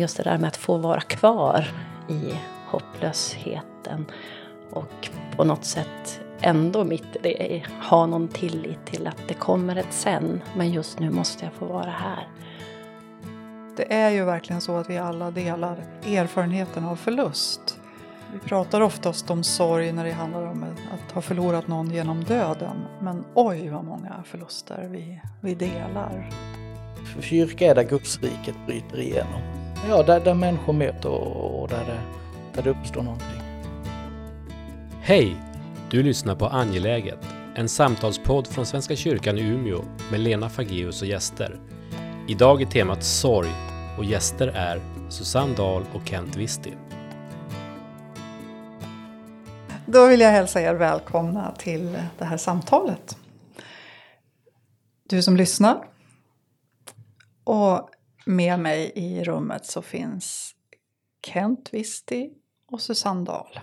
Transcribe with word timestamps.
Just 0.00 0.16
det 0.16 0.22
där 0.22 0.38
med 0.38 0.48
att 0.48 0.56
få 0.56 0.76
vara 0.76 1.00
kvar 1.00 1.68
i 2.08 2.34
hopplösheten 2.66 4.06
och 4.70 5.10
på 5.36 5.44
något 5.44 5.64
sätt 5.64 6.20
ändå 6.40 6.84
mitt 6.84 7.16
i 7.16 7.18
det 7.22 7.62
ha 7.90 8.06
någon 8.06 8.28
tillit 8.28 8.86
till 8.86 9.06
att 9.06 9.28
det 9.28 9.34
kommer 9.34 9.76
ett 9.76 9.92
sen. 9.92 10.42
Men 10.56 10.72
just 10.72 10.98
nu 10.98 11.10
måste 11.10 11.44
jag 11.44 11.52
få 11.52 11.64
vara 11.64 11.90
här. 11.90 12.28
Det 13.76 13.92
är 13.92 14.10
ju 14.10 14.24
verkligen 14.24 14.60
så 14.60 14.76
att 14.76 14.90
vi 14.90 14.98
alla 14.98 15.30
delar 15.30 15.84
erfarenheten 16.06 16.84
av 16.84 16.96
förlust. 16.96 17.80
Vi 18.32 18.38
pratar 18.38 18.80
oftast 18.80 19.30
om 19.30 19.44
sorg 19.44 19.92
när 19.92 20.04
det 20.04 20.12
handlar 20.12 20.46
om 20.46 20.64
att 20.92 21.12
ha 21.12 21.22
förlorat 21.22 21.68
någon 21.68 21.90
genom 21.90 22.24
döden. 22.24 22.76
Men 23.00 23.24
oj 23.34 23.68
vad 23.68 23.84
många 23.84 24.22
förluster 24.24 24.88
vi, 24.90 25.20
vi 25.40 25.54
delar. 25.54 26.30
Kyrka 27.20 27.66
är 27.66 27.74
där 27.74 27.84
Gudsriket 27.84 28.56
bryter 28.66 29.00
igenom. 29.00 29.59
Ja, 29.88 30.02
där, 30.02 30.20
där 30.20 30.34
människor 30.34 30.72
möter 30.72 31.08
och, 31.08 31.62
och 31.62 31.68
där, 31.68 31.84
det, 31.84 32.00
där 32.54 32.62
det 32.62 32.70
uppstår 32.70 33.02
någonting. 33.02 33.42
Hej! 35.02 35.36
Du 35.90 36.02
lyssnar 36.02 36.36
på 36.36 36.46
Angeläget, 36.46 37.18
en 37.54 37.68
samtalspodd 37.68 38.46
från 38.46 38.66
Svenska 38.66 38.96
kyrkan 38.96 39.38
i 39.38 39.40
Umeå 39.40 39.84
med 40.10 40.20
Lena 40.20 40.48
Fageus 40.48 41.02
och 41.02 41.08
gäster. 41.08 41.60
Idag 42.28 42.62
är 42.62 42.66
temat 42.66 43.04
sorg 43.04 43.50
och 43.98 44.04
gäster 44.04 44.48
är 44.48 44.80
Susanne 45.08 45.54
Dahl 45.54 45.84
och 45.94 46.08
Kent 46.08 46.36
Wisti. 46.36 46.72
Då 49.86 50.06
vill 50.06 50.20
jag 50.20 50.30
hälsa 50.30 50.60
er 50.60 50.74
välkomna 50.74 51.54
till 51.58 51.98
det 52.18 52.24
här 52.24 52.36
samtalet. 52.36 53.16
Du 55.08 55.22
som 55.22 55.36
lyssnar. 55.36 55.84
Och 57.44 57.90
med 58.24 58.60
mig 58.60 58.92
i 58.94 59.24
rummet 59.24 59.66
så 59.66 59.82
finns 59.82 60.54
Kent 61.26 61.74
Wisti 61.74 62.30
och 62.66 62.80
Susanne 62.80 63.24
Dahl. 63.24 63.60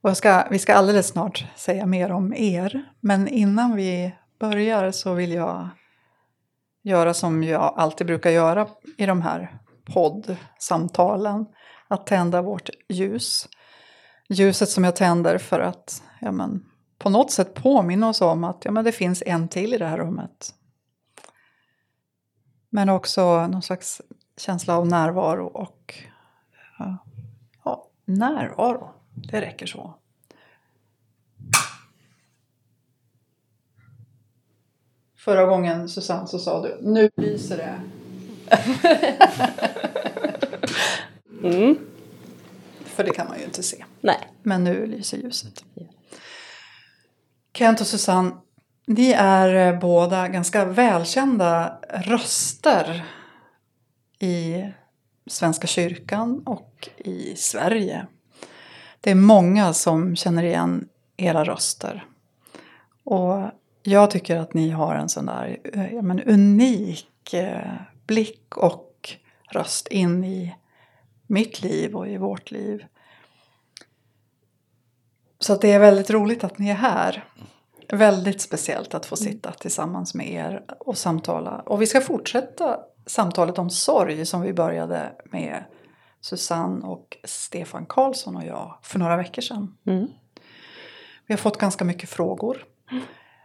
Och 0.00 0.16
ska, 0.16 0.48
vi 0.50 0.58
ska 0.58 0.74
alldeles 0.74 1.08
snart 1.08 1.46
säga 1.56 1.86
mer 1.86 2.12
om 2.12 2.34
er. 2.34 2.92
Men 3.00 3.28
innan 3.28 3.76
vi 3.76 4.14
börjar 4.38 4.90
så 4.90 5.14
vill 5.14 5.32
jag 5.32 5.68
göra 6.82 7.14
som 7.14 7.44
jag 7.44 7.74
alltid 7.76 8.06
brukar 8.06 8.30
göra 8.30 8.68
i 8.98 9.06
de 9.06 9.22
här 9.22 9.58
poddsamtalen. 9.94 11.46
Att 11.88 12.06
tända 12.06 12.42
vårt 12.42 12.70
ljus. 12.88 13.48
Ljuset 14.28 14.68
som 14.68 14.84
jag 14.84 14.96
tänder 14.96 15.38
för 15.38 15.60
att 15.60 16.02
ja, 16.20 16.32
men, 16.32 16.64
på 16.98 17.10
något 17.10 17.30
sätt 17.30 17.54
påminna 17.54 18.08
oss 18.08 18.20
om 18.20 18.44
att 18.44 18.64
ja, 18.64 18.70
men 18.70 18.84
det 18.84 18.92
finns 18.92 19.22
en 19.26 19.48
till 19.48 19.74
i 19.74 19.78
det 19.78 19.86
här 19.86 19.98
rummet. 19.98 20.54
Men 22.70 22.88
också 22.88 23.46
någon 23.46 23.62
slags 23.62 24.02
känsla 24.36 24.76
av 24.76 24.86
närvaro 24.86 25.46
och 25.46 25.94
ja, 26.78 26.98
ja, 27.64 27.88
närvaro. 28.04 28.90
Det 29.14 29.40
räcker 29.40 29.66
så. 29.66 29.94
Förra 35.16 35.46
gången 35.46 35.88
Susanne 35.88 36.26
så 36.26 36.38
sa 36.38 36.62
du, 36.62 36.78
nu 36.82 37.10
lyser 37.16 37.56
det. 37.56 37.80
Mm. 41.42 41.78
För 42.84 43.04
det 43.04 43.10
kan 43.10 43.28
man 43.28 43.38
ju 43.38 43.44
inte 43.44 43.62
se. 43.62 43.84
Nej. 44.00 44.28
Men 44.42 44.64
nu 44.64 44.86
lyser 44.86 45.18
ljuset. 45.18 45.64
Kent 47.54 47.80
och 47.80 47.86
Susanne, 47.86 48.30
ni 48.86 49.12
är 49.12 49.54
eh, 49.54 49.80
båda 49.80 50.28
ganska 50.28 50.64
välkända 50.64 51.77
röster 51.90 53.04
i 54.18 54.64
Svenska 55.26 55.66
kyrkan 55.66 56.42
och 56.46 56.88
i 56.96 57.36
Sverige. 57.36 58.06
Det 59.00 59.10
är 59.10 59.14
många 59.14 59.72
som 59.72 60.16
känner 60.16 60.42
igen 60.42 60.88
era 61.16 61.44
röster. 61.44 62.06
Och 63.04 63.50
jag 63.82 64.10
tycker 64.10 64.36
att 64.36 64.54
ni 64.54 64.70
har 64.70 64.94
en 64.94 65.08
sån 65.08 65.26
där 65.26 65.58
eh, 65.64 65.94
ja, 65.94 66.02
men 66.02 66.20
unik 66.20 67.34
eh, 67.34 67.72
blick 68.06 68.56
och 68.56 69.14
röst 69.50 69.88
in 69.88 70.24
i 70.24 70.54
mitt 71.26 71.62
liv 71.62 71.96
och 71.96 72.08
i 72.08 72.16
vårt 72.16 72.50
liv. 72.50 72.84
Så 75.40 75.52
att 75.52 75.60
det 75.60 75.72
är 75.72 75.78
väldigt 75.78 76.10
roligt 76.10 76.44
att 76.44 76.58
ni 76.58 76.70
är 76.70 76.74
här. 76.74 77.24
Väldigt 77.92 78.40
speciellt 78.40 78.94
att 78.94 79.06
få 79.06 79.16
sitta 79.16 79.52
tillsammans 79.52 80.14
med 80.14 80.32
er 80.32 80.64
och 80.80 80.98
samtala. 80.98 81.62
Och 81.66 81.82
vi 81.82 81.86
ska 81.86 82.00
fortsätta 82.00 82.80
samtalet 83.06 83.58
om 83.58 83.70
sorg 83.70 84.26
som 84.26 84.40
vi 84.40 84.52
började 84.52 85.12
med 85.24 85.64
Susanne 86.20 86.86
och 86.86 87.16
Stefan 87.24 87.86
Karlsson 87.86 88.36
och 88.36 88.44
jag 88.44 88.78
för 88.82 88.98
några 88.98 89.16
veckor 89.16 89.42
sedan. 89.42 89.76
Mm. 89.86 90.06
Vi 91.26 91.34
har 91.34 91.38
fått 91.38 91.58
ganska 91.58 91.84
mycket 91.84 92.10
frågor 92.10 92.64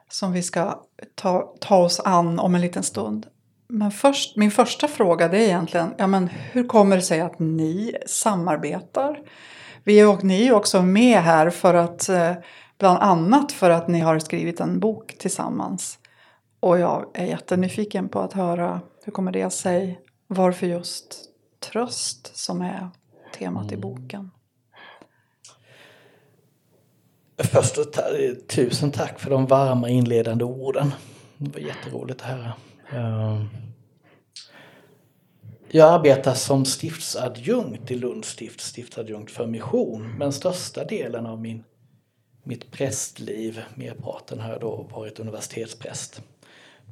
som 0.10 0.32
vi 0.32 0.44
ska 0.44 0.84
ta, 1.16 1.54
ta 1.60 1.78
oss 1.78 2.00
an 2.00 2.40
om 2.40 2.56
en 2.56 2.62
liten 2.62 2.84
stund. 2.84 3.28
Men 3.68 3.92
först, 3.92 4.38
min 4.38 4.52
första 4.52 4.88
fråga 4.88 5.28
det 5.28 5.38
är 5.38 5.46
egentligen, 5.46 5.94
ja, 5.98 6.08
men 6.08 6.28
hur 6.28 6.68
kommer 6.68 6.96
det 6.96 7.02
sig 7.02 7.22
att 7.22 7.40
ni 7.40 7.96
samarbetar? 8.06 9.20
Vi 9.84 10.00
är, 10.00 10.24
ni 10.24 10.48
är 10.48 10.54
också 10.54 10.82
med 10.82 11.20
här 11.20 11.50
för 11.50 11.74
att, 11.74 12.10
eh, 12.10 12.32
bland 12.84 13.00
annat 13.00 13.52
för 13.52 13.70
att 13.70 13.88
ni 13.88 14.00
har 14.00 14.20
skrivit 14.20 14.60
en 14.60 14.80
bok 14.80 15.16
tillsammans. 15.18 16.00
Och 16.60 16.80
jag 16.80 17.06
är 17.14 17.26
jättenyfiken 17.26 18.10
på 18.10 18.20
att 18.20 18.34
höra, 18.34 18.82
hur 19.06 19.12
kommer 19.12 19.32
det 19.32 19.50
sig? 19.50 20.02
Varför 20.28 20.68
just 20.68 21.16
tröst 21.72 22.38
som 22.38 22.62
är 22.62 22.90
temat 23.38 23.72
i 23.72 23.78
boken? 23.78 24.32
Först 27.38 27.78
tusen 28.48 28.92
tack 28.92 29.20
för 29.20 29.30
de 29.30 29.46
varma 29.46 29.90
inledande 29.90 30.44
orden. 30.46 30.92
Det 31.38 31.54
var 31.54 31.68
jätteroligt 31.68 32.22
att 32.22 32.28
höra. 32.28 32.54
Eh, 32.94 33.46
Jag 35.76 35.94
arbetar 35.94 36.34
som 36.34 36.66
stiftsadjunkt 36.66 37.92
i 37.92 37.96
Lunds 37.96 38.30
stift, 38.30 38.62
stiftsadjunkt 38.62 39.32
för 39.32 39.48
mission. 39.48 40.16
Men 40.18 40.34
största 40.34 40.84
delen 40.86 41.26
av 41.26 41.42
min, 41.42 41.64
mitt 42.44 42.72
prästliv, 42.72 43.64
merparten 43.76 44.40
har 44.40 44.50
jag 44.52 44.62
då 44.62 44.76
varit 44.92 45.20
universitetspräst 45.20 46.22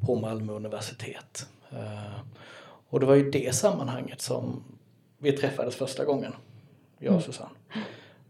på 0.06 0.16
Malmö 0.16 0.54
universitet. 0.54 1.48
Eh, 1.72 2.20
Och 2.90 3.00
det 3.00 3.06
var 3.06 3.16
i 3.16 3.32
det 3.32 3.56
sammanhanget 3.56 4.22
som 4.22 4.64
vi 5.18 5.32
träffades 5.32 5.76
första 5.76 6.06
gången, 6.06 6.34
jag 7.00 7.16
och 7.16 7.22
Susanne. 7.24 7.50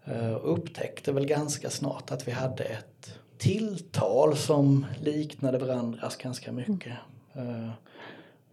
Eh, 0.05 0.33
Och 0.33 0.53
upptäckte 0.53 1.11
väl 1.11 1.25
ganska 1.25 1.69
snart 1.69 2.11
att 2.11 2.27
vi 2.27 2.31
hade 2.31 2.63
ett 2.63 3.19
tilltal 3.37 4.37
som 4.37 4.85
liknade 5.01 5.57
varandras 5.57 6.15
ganska 6.15 6.51
mycket. 6.51 6.97
Eh, 7.33 7.69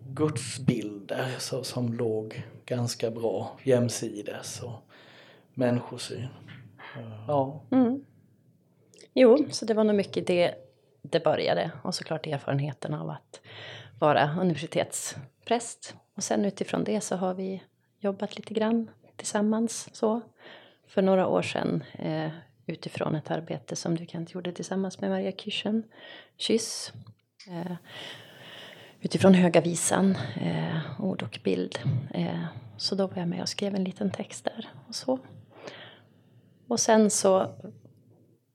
gudsbilder 0.08 1.34
så, 1.38 1.64
som 1.64 1.92
låg 1.92 2.42
ganska 2.66 3.10
bra 3.10 3.56
jämsides 3.64 4.60
och 4.62 4.82
människosyn. 5.54 6.26
Ja, 7.26 7.60
Mm. 7.70 8.04
Jo, 9.20 9.46
så 9.50 9.64
det 9.64 9.74
var 9.74 9.84
nog 9.84 9.96
mycket 9.96 10.26
det 10.26 10.54
det 11.02 11.24
började. 11.24 11.70
Och 11.82 11.94
såklart 11.94 12.26
erfarenheten 12.26 12.94
av 12.94 13.10
att 13.10 13.40
vara 13.98 14.36
universitetspräst. 14.40 15.94
Och 16.16 16.24
sen 16.24 16.44
utifrån 16.44 16.84
det 16.84 17.00
så 17.00 17.16
har 17.16 17.34
vi 17.34 17.62
jobbat 18.00 18.36
lite 18.36 18.54
grann 18.54 18.90
tillsammans 19.16 19.88
så. 19.92 20.20
För 20.86 21.02
några 21.02 21.26
år 21.26 21.42
sedan 21.42 21.84
eh, 21.92 22.30
utifrån 22.66 23.14
ett 23.14 23.30
arbete 23.30 23.76
som 23.76 23.96
du 23.96 24.06
Kent 24.06 24.34
gjorde 24.34 24.52
tillsammans 24.52 25.00
med 25.00 25.10
Maria 25.10 25.32
Kirchen, 25.32 25.82
Kyss. 26.36 26.92
Eh, 27.48 27.76
utifrån 29.00 29.34
Höga 29.34 29.60
Visan, 29.60 30.16
eh, 30.40 31.00
ord 31.00 31.22
och 31.22 31.38
bild. 31.44 31.78
Eh, 32.14 32.44
så 32.76 32.94
då 32.94 33.06
var 33.06 33.16
jag 33.16 33.28
med 33.28 33.42
och 33.42 33.48
skrev 33.48 33.74
en 33.74 33.84
liten 33.84 34.10
text 34.10 34.44
där 34.44 34.68
och 34.88 34.94
så. 34.94 35.18
Och 36.68 36.80
sen 36.80 37.10
så 37.10 37.54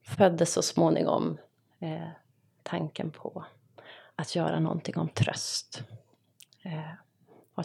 föddes 0.03 0.53
så 0.53 0.61
småningom 0.61 1.37
eh, 1.79 2.07
tanken 2.63 3.11
på 3.11 3.45
att 4.15 4.35
göra 4.35 4.59
någonting 4.59 4.97
om 4.97 5.09
tröst. 5.09 5.83
Eh, 6.63 6.81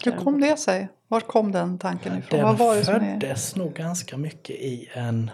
Hur 0.05 0.25
kom 0.25 0.40
det 0.40 0.56
sig? 0.56 0.88
Var 1.08 1.20
kom 1.20 1.52
den 1.52 1.79
tanken 1.79 2.19
ifrån? 2.19 2.38
Den 2.38 2.46
Vad 2.46 2.58
var 2.58 2.76
det 2.76 2.85
som 2.85 2.94
är... 2.94 3.20
föddes 3.20 3.56
nog 3.56 3.75
ganska 3.75 4.17
mycket 4.17 4.56
i 4.56 4.88
en 4.93 5.31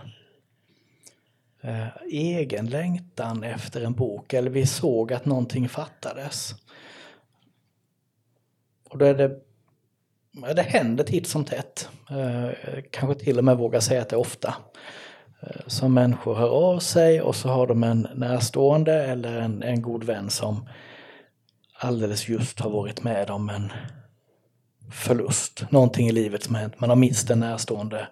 eh, 1.60 1.88
egen 2.06 2.66
längtan 2.66 3.42
efter 3.44 3.80
en 3.84 3.92
bok. 3.92 4.32
Eller 4.32 4.50
vi 4.50 4.66
såg 4.66 5.12
att 5.12 5.24
någonting 5.24 5.68
fattades. 5.68 6.54
Och 8.90 8.98
då 8.98 9.04
är 9.04 9.14
det, 9.14 9.40
det 10.54 10.62
händer 10.62 11.04
titt 11.04 11.28
som 11.28 11.44
tätt. 11.44 11.88
Eh, 12.10 12.82
kanske 12.90 13.24
till 13.24 13.38
och 13.38 13.44
med 13.44 13.56
vågar 13.56 13.80
säga 13.80 14.02
att 14.02 14.08
det 14.08 14.16
är 14.16 14.20
ofta. 14.20 14.54
Eh, 15.46 15.60
som 15.66 15.94
människor 15.94 16.34
hör 16.34 16.48
av 16.48 16.78
sig 16.78 17.22
och 17.22 17.36
så 17.36 17.48
har 17.48 17.66
de 17.66 17.84
en 17.84 18.08
närstående 18.14 19.04
eller 19.04 19.40
en, 19.40 19.62
en 19.62 19.82
god 19.82 20.04
vän 20.04 20.30
som 20.30 20.68
alldeles 21.78 22.28
just 22.28 22.60
har 22.60 22.70
varit 22.70 23.02
med 23.02 23.30
om 23.30 23.50
en 23.50 23.72
förlust, 24.92 25.64
någonting 25.70 26.08
i 26.08 26.12
livet 26.12 26.42
som 26.42 26.54
har 26.54 26.62
hänt. 26.62 26.80
Man 26.80 26.88
har 26.88 26.96
mist 26.96 27.30
en 27.30 27.40
närstående, 27.40 28.08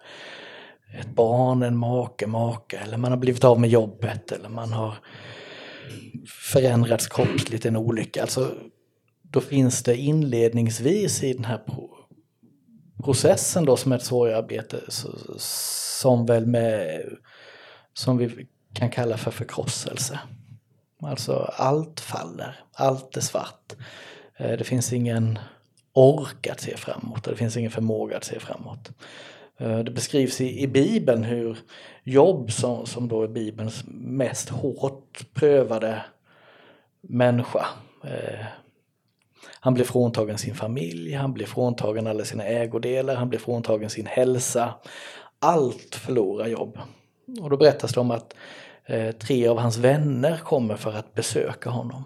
ett 1.00 1.14
barn, 1.14 1.62
en 1.62 1.76
make, 1.76 2.26
maka 2.26 2.81
eller 2.81 2.96
man 2.96 3.12
har 3.12 3.19
blivit 3.19 3.44
av 3.44 3.61
med 3.61 3.70
jobbet 3.70 4.32
eller 4.32 4.49
man 4.49 4.73
har 4.73 4.94
förändrats 6.52 7.06
kroppsligt 7.06 7.64
i 7.64 7.69
en 7.69 7.76
olycka. 7.76 8.23
Alltså, 8.23 8.55
då 9.23 9.40
finns 9.40 9.82
det 9.82 9.96
inledningsvis 9.96 11.23
i 11.23 11.32
den 11.32 11.44
här 11.44 11.58
processen 13.02 13.64
då 13.64 13.76
som 13.76 13.93
är 13.93 13.96
ett 13.96 14.04
sorgearbete 14.04 14.81
som 15.38 16.26
väl 16.26 16.46
med 16.46 17.02
som 17.94 18.19
vi 18.19 18.46
kan 18.75 18.90
kalla 18.90 19.16
för 19.16 19.31
förkrosselse. 19.31 20.20
Alltså 21.02 21.52
allt 21.56 22.00
faller, 22.00 22.64
allt 22.72 23.16
är 23.16 23.20
svart. 23.20 23.72
Eh, 24.37 24.52
det 24.58 24.64
finns 24.64 24.93
ingen 24.93 25.38
ork 25.93 26.46
att 26.46 26.60
se 26.60 26.76
framåt 26.76 27.25
det 27.25 27.37
finns 27.37 27.56
ingen 27.56 27.70
förmåga 27.70 28.16
att 28.16 28.25
se 28.25 28.40
framåt. 28.40 28.90
Eh, 29.58 29.78
det 29.78 29.90
beskrivs 29.90 30.40
i, 30.40 30.62
i 30.62 30.66
Bibeln 30.66 31.25
hur 31.25 31.58
Jobb, 32.04 32.52
som, 32.52 32.87
som 32.87 33.08
då 33.08 33.22
är 33.22 33.28
Bibelns 33.28 33.84
mest 33.87 34.49
hårt 34.49 35.26
prövade 35.34 36.04
människa, 37.00 37.66
eh, 38.04 38.46
han 39.64 39.75
blir 39.75 39.85
fråntagen 39.85 40.38
sin 40.38 40.55
familj, 40.55 41.14
han 41.14 41.32
blir 41.32 41.47
fråntagen 41.47 42.06
alla 42.06 42.25
sina 42.25 42.44
ägodelar, 42.44 43.14
han 43.14 43.29
blir 43.29 43.38
fråntagen 43.38 43.91
sin 43.91 44.06
hälsa. 44.06 44.75
Allt 45.38 45.94
förlorar 45.94 46.47
Jobb. 46.47 46.79
Och 47.41 47.50
då 47.50 47.56
berättas 47.56 47.93
det 47.93 48.00
om 48.00 48.11
att 48.11 48.35
eh, 48.85 49.12
tre 49.12 49.49
av 49.49 49.59
hans 49.59 49.76
vänner 49.76 50.37
kommer 50.37 50.76
för 50.76 50.93
att 50.93 51.14
besöka 51.14 51.70
honom. 51.70 52.05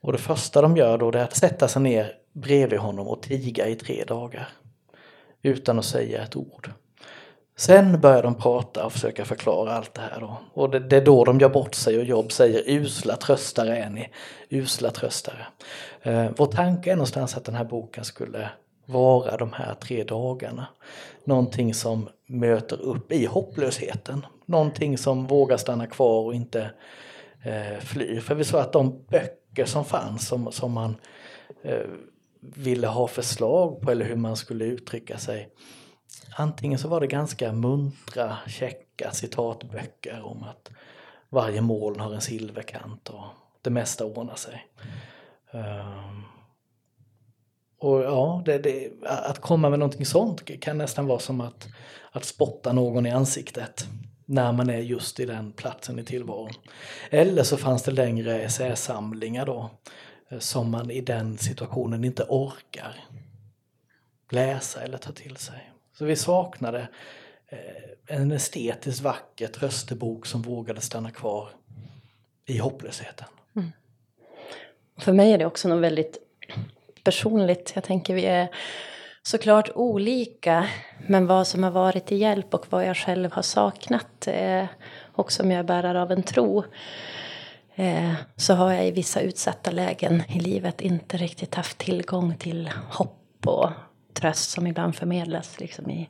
Och 0.00 0.12
det 0.12 0.18
första 0.18 0.62
de 0.62 0.76
gör 0.76 0.98
då 0.98 1.08
är 1.08 1.16
att 1.16 1.36
sätta 1.36 1.68
sig 1.68 1.82
ner 1.82 2.12
bredvid 2.32 2.78
honom 2.78 3.08
och 3.08 3.22
tiga 3.22 3.68
i 3.68 3.74
tre 3.74 4.04
dagar. 4.04 4.48
Utan 5.42 5.78
att 5.78 5.84
säga 5.84 6.22
ett 6.22 6.36
ord. 6.36 6.70
Sen 7.60 8.00
börjar 8.00 8.22
de 8.22 8.34
prata 8.34 8.86
och 8.86 8.92
försöka 8.92 9.24
förklara 9.24 9.72
allt 9.72 9.94
det 9.94 10.00
här. 10.00 10.20
Då. 10.20 10.36
Och 10.54 10.70
det, 10.70 10.78
det, 10.78 10.96
är 10.96 11.04
då 11.04 11.24
de 11.24 11.40
gör 11.40 11.48
bort 11.48 11.74
sig 11.74 11.98
och 11.98 12.04
Job 12.04 12.32
säger 12.32 12.62
usla 12.66 13.16
tröstare 13.16 13.78
är 13.78 13.90
ni, 13.90 14.10
usla 14.48 14.90
tröstare. 14.90 15.46
Eh, 16.02 16.26
vår 16.36 16.46
tanke 16.46 16.92
är 16.92 16.96
någonstans 16.96 17.36
att 17.36 17.44
den 17.44 17.54
här 17.54 17.64
boken 17.64 18.04
skulle 18.04 18.50
vara 18.86 19.36
de 19.36 19.52
här 19.52 19.74
tre 19.74 20.04
dagarna. 20.04 20.66
Någonting 21.24 21.74
som 21.74 22.08
möter 22.26 22.82
upp 22.82 23.12
i 23.12 23.26
hopplösheten. 23.26 24.26
Någonting 24.46 24.98
som 24.98 25.26
vågar 25.26 25.56
stanna 25.56 25.86
kvar 25.86 26.24
och 26.24 26.34
inte 26.34 26.70
eh, 27.44 27.78
flyr. 27.80 28.20
För 28.20 28.34
vi 28.34 28.44
sa 28.44 28.60
att 28.60 28.72
de 28.72 29.04
böcker 29.08 29.64
som 29.64 29.84
fanns 29.84 30.28
som, 30.28 30.52
som 30.52 30.72
man 30.72 30.96
eh, 31.62 31.86
ville 32.40 32.86
ha 32.86 33.06
förslag 33.06 33.80
på 33.80 33.90
eller 33.90 34.04
hur 34.04 34.16
man 34.16 34.36
skulle 34.36 34.64
uttrycka 34.64 35.18
sig. 35.18 35.48
Antingen 36.36 36.78
så 36.78 36.88
var 36.88 37.00
det 37.00 37.06
ganska 37.06 37.52
muntra, 37.52 38.36
käcka 38.46 39.10
citatböcker 39.12 40.22
om 40.22 40.42
att 40.42 40.70
varje 41.28 41.60
moln 41.60 42.00
har 42.00 42.14
en 42.14 42.20
silverkant 42.20 43.08
och 43.08 43.24
det 43.62 43.70
mesta 43.70 44.04
ordnar 44.04 44.34
sig. 44.34 44.66
Um, 45.52 46.24
och 47.78 48.00
ja, 48.02 48.42
det, 48.44 48.58
det, 48.58 48.90
att 49.02 49.40
komma 49.40 49.70
med 49.70 49.78
någonting 49.78 50.06
sånt 50.06 50.60
kan 50.60 50.78
nästan 50.78 51.06
vara 51.06 51.18
som 51.18 51.40
att, 51.40 51.68
att 52.12 52.24
spotta 52.24 52.72
någon 52.72 53.06
i 53.06 53.10
ansiktet 53.10 53.88
när 54.24 54.52
man 54.52 54.70
är 54.70 54.78
just 54.78 55.20
i 55.20 55.26
den 55.26 55.52
platsen 55.52 55.98
i 55.98 56.04
tillvaron. 56.04 56.50
Eller 57.10 57.42
så 57.42 57.56
fanns 57.56 57.82
det 57.82 57.90
längre 57.90 58.42
essäsamlingar 58.42 59.46
då 59.46 59.70
eh, 60.28 60.38
som 60.38 60.70
man 60.70 60.90
i 60.90 61.00
den 61.00 61.38
situationen 61.38 62.04
inte 62.04 62.24
orkar 62.28 62.94
läsa 64.30 64.82
eller 64.82 64.98
ta 64.98 65.12
till 65.12 65.36
sig. 65.36 65.69
Så 66.00 66.06
vi 66.06 66.16
saknade 66.16 66.88
eh, 67.48 68.16
en 68.16 68.32
estetiskt 68.32 69.02
vacker 69.02 69.46
tröstebok 69.46 70.26
som 70.26 70.42
vågade 70.42 70.80
stanna 70.80 71.10
kvar 71.10 71.48
i 72.46 72.58
hopplösheten. 72.58 73.26
Mm. 73.56 73.72
För 74.98 75.12
mig 75.12 75.32
är 75.32 75.38
det 75.38 75.46
också 75.46 75.68
något 75.68 75.82
väldigt 75.82 76.18
personligt. 77.04 77.72
Jag 77.74 77.84
tänker 77.84 78.14
vi 78.14 78.26
är 78.26 78.48
såklart 79.22 79.70
olika. 79.74 80.68
Men 81.06 81.26
vad 81.26 81.46
som 81.46 81.62
har 81.62 81.70
varit 81.70 82.06
till 82.06 82.20
hjälp 82.20 82.54
och 82.54 82.66
vad 82.70 82.86
jag 82.86 82.96
själv 82.96 83.32
har 83.32 83.42
saknat. 83.42 84.26
Eh, 84.26 84.64
och 85.12 85.32
som 85.32 85.50
jag 85.50 85.66
bärar 85.66 85.94
av 85.94 86.12
en 86.12 86.22
tro. 86.22 86.64
Eh, 87.74 88.14
så 88.36 88.54
har 88.54 88.72
jag 88.72 88.86
i 88.86 88.90
vissa 88.90 89.20
utsatta 89.20 89.70
lägen 89.70 90.22
i 90.28 90.40
livet 90.40 90.80
inte 90.80 91.16
riktigt 91.16 91.54
haft 91.54 91.78
tillgång 91.78 92.36
till 92.36 92.70
hopp 92.90 93.46
och 93.46 93.70
tröst 94.14 94.50
som 94.50 94.66
ibland 94.66 94.96
förmedlas 94.96 95.60
liksom 95.60 95.90
i, 95.90 96.08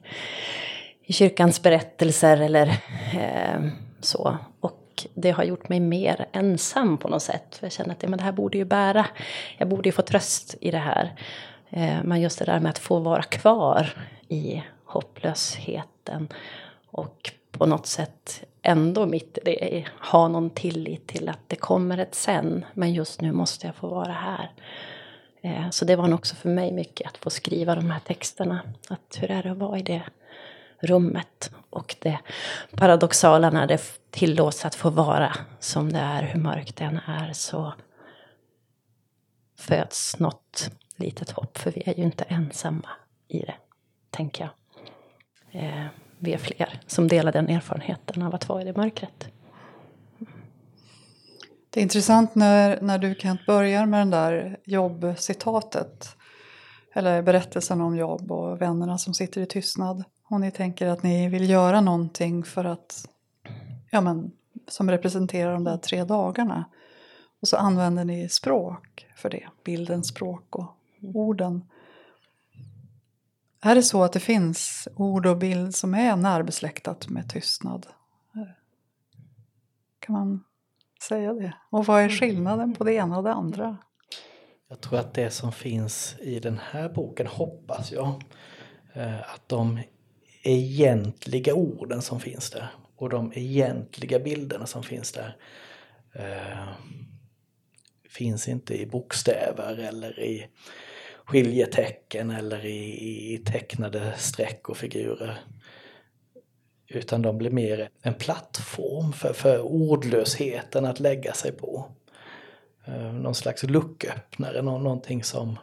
i 1.03 1.13
kyrkans 1.13 1.63
berättelser 1.63 2.41
eller 2.41 2.67
eh, 3.15 3.61
så. 4.01 4.39
Och 4.61 5.07
det 5.15 5.31
har 5.31 5.45
gjort 5.45 5.69
mig 5.69 5.81
mer 5.81 6.27
ensam 6.33 6.99
på 6.99 7.09
något 7.09 7.23
sätt. 7.23 7.57
För 7.57 7.67
jag 7.67 7.73
känner 7.73 7.95
att 7.95 8.03
ja, 8.03 8.09
men 8.09 8.19
det 8.19 8.25
här 8.25 8.33
borde 8.33 8.59
ju 8.59 8.65
bära. 8.65 9.07
Jag 9.59 9.69
borde 9.69 9.89
ju 9.89 9.93
få 9.93 10.03
tröst 10.03 10.55
i 10.61 10.71
det 10.71 10.79
här. 10.79 11.15
Eh, 11.71 12.03
men 12.05 12.21
just 12.21 12.39
det 12.39 12.45
där 12.45 12.61
med 12.61 12.71
att 12.71 12.79
få 12.79 12.99
vara 12.99 13.23
kvar 13.23 14.07
i 14.29 14.63
hopplösheten. 14.85 16.29
Och 16.91 17.33
på 17.51 17.67
något 17.67 17.87
sätt 17.87 18.45
ändå 18.63 19.07
mitt 19.07 19.39
i 19.39 19.41
det 19.45 19.85
ha 20.01 20.29
någon 20.29 20.51
tillit 20.51 21.07
till 21.07 21.29
att 21.29 21.49
det 21.49 21.57
kommer 21.57 21.99
ett 21.99 22.15
sen. 22.15 22.65
Men 22.75 22.93
just 22.93 23.21
nu 23.21 23.33
måste 23.33 23.67
jag 23.67 23.77
få 23.77 23.87
vara 23.87 24.13
här. 24.13 24.51
Eh, 25.43 25.71
så 25.71 25.85
det 25.85 25.97
var 25.97 26.09
nog 26.09 26.19
också 26.19 26.37
för 26.37 26.49
mig 26.49 26.73
mycket 26.73 27.07
att 27.07 27.17
få 27.17 27.31
skriva 27.31 27.75
de 27.75 27.91
här 27.91 28.01
texterna. 28.01 28.61
Att 28.89 29.19
hur 29.21 29.31
är 29.31 29.43
det 29.43 29.51
att 29.51 29.59
vara 29.59 29.79
i 29.79 29.83
det 29.83 30.03
rummet? 30.81 31.51
Och 31.71 31.97
det 32.01 32.19
paradoxala 32.71 33.51
när 33.51 33.67
det 33.67 33.81
tillåts 34.11 34.65
att 34.65 34.75
få 34.75 34.91
vara 34.91 35.37
som 35.59 35.93
det 35.93 35.99
är, 35.99 36.23
hur 36.23 36.41
mörkt 36.41 36.77
det 36.77 36.85
än 36.85 37.01
är, 37.07 37.33
så 37.33 37.75
föds 39.59 40.19
något 40.19 40.71
litet 40.97 41.31
hopp. 41.31 41.59
För 41.59 41.71
vi 41.71 41.83
är 41.87 41.95
ju 41.95 42.03
inte 42.03 42.25
ensamma 42.25 42.89
i 43.29 43.39
det, 43.39 43.55
tänker 44.11 44.45
jag. 44.45 44.53
Eh, 45.63 45.87
vi 46.19 46.33
är 46.33 46.39
fler 46.39 46.81
som 46.87 47.09
delar 47.09 47.33
den 47.33 47.49
erfarenheten 47.49 48.23
av 48.23 48.35
att 48.35 48.49
vara 48.49 48.63
i 48.63 48.65
det 48.65 48.77
mörkret. 48.77 49.29
Det 51.71 51.81
är 51.81 51.83
intressant 51.83 52.35
när, 52.35 52.81
när 52.81 52.99
du 52.99 53.15
Kent 53.15 53.47
börjar 53.47 53.87
med 53.87 54.01
den 54.01 54.11
där 54.11 54.59
jobbcitatet. 54.65 56.17
Eller 56.93 57.23
berättelsen 57.23 57.81
om 57.81 57.97
jobb 57.97 58.33
och 58.33 58.61
vännerna 58.61 58.99
som 58.99 59.15
sitter 59.15 59.41
i 59.41 59.47
tystnad. 59.47 60.05
Och 60.25 60.41
ni 60.41 60.51
tänker 60.51 60.87
att 60.87 61.03
ni 61.03 61.29
vill 61.29 61.51
göra 61.51 61.81
någonting 61.81 62.45
för 62.45 62.65
att, 62.65 63.09
ja 63.91 64.01
men, 64.01 64.33
som 64.69 64.91
representerar 64.91 65.53
de 65.53 65.65
där 65.65 65.77
tre 65.77 66.05
dagarna. 66.05 66.65
Och 67.41 67.49
så 67.49 67.57
använder 67.57 68.05
ni 68.05 68.29
språk 68.29 69.07
för 69.17 69.31
det, 69.31 69.49
bildens 69.65 70.09
språk 70.09 70.57
och 70.57 70.77
orden. 71.03 71.65
Är 73.61 73.75
det 73.75 73.83
så 73.83 74.03
att 74.03 74.13
det 74.13 74.21
finns 74.21 74.89
ord 74.97 75.27
och 75.27 75.37
bild 75.37 75.75
som 75.75 75.95
är 75.95 76.17
närbesläktat 76.17 77.09
med 77.09 77.31
tystnad? 77.31 77.87
Kan 80.01 80.13
man 80.13 80.45
säga 81.03 81.35
det? 81.35 81.55
Och 81.71 81.87
vad 81.87 82.03
är 82.03 82.09
skillnaden 82.09 82.75
på 82.75 82.85
det 82.85 82.93
ena 82.93 83.17
och 83.17 83.25
det 83.25 83.33
andra? 83.33 83.77
Jag 84.69 84.81
tror 84.81 84.99
att 84.99 85.15
det 85.15 85.31
som 85.31 85.53
finns 85.53 86.17
i 86.21 86.41
den 86.41 86.61
här 86.71 86.89
boken, 86.89 87.27
hoppas 87.27 87.93
jag, 87.93 88.23
eh, 88.95 89.21
att 89.21 89.49
de 89.49 89.81
egentliga 90.43 91.55
orden 91.55 92.03
som 92.03 92.21
finns 92.21 92.51
där 92.51 92.69
och 92.97 93.09
de 93.09 93.33
egentliga 93.35 94.19
bilderna 94.19 94.67
som 94.67 94.83
finns 94.83 95.13
där 95.13 95.37
eh, 96.13 96.69
finns 98.09 98.49
inte 98.49 98.81
i 98.81 98.87
bokstäver 98.87 99.79
eller 99.79 100.21
i 100.21 100.47
skiljetecken 101.25 102.31
eller 102.31 102.67
i, 102.67 103.35
i 103.35 103.39
tecknade 103.39 104.15
streck 104.17 104.69
och 104.69 104.77
figurer. 104.77 105.39
Utan 106.93 107.23
de 107.23 107.39
blir 107.39 107.51
mer 107.51 107.91
en 108.03 108.15
plattform 108.15 109.13
för, 109.13 109.33
för 109.33 109.61
ordlösheten 109.61 110.87
att 110.87 111.01
lägga 111.01 111.33
sig 111.33 111.53
på. 111.53 111.87
Eh, 112.85 113.13
någon 113.13 113.35
slags 113.35 113.63
lucköppnare, 113.63 114.63
någonting 114.63 115.25
som 115.25 115.59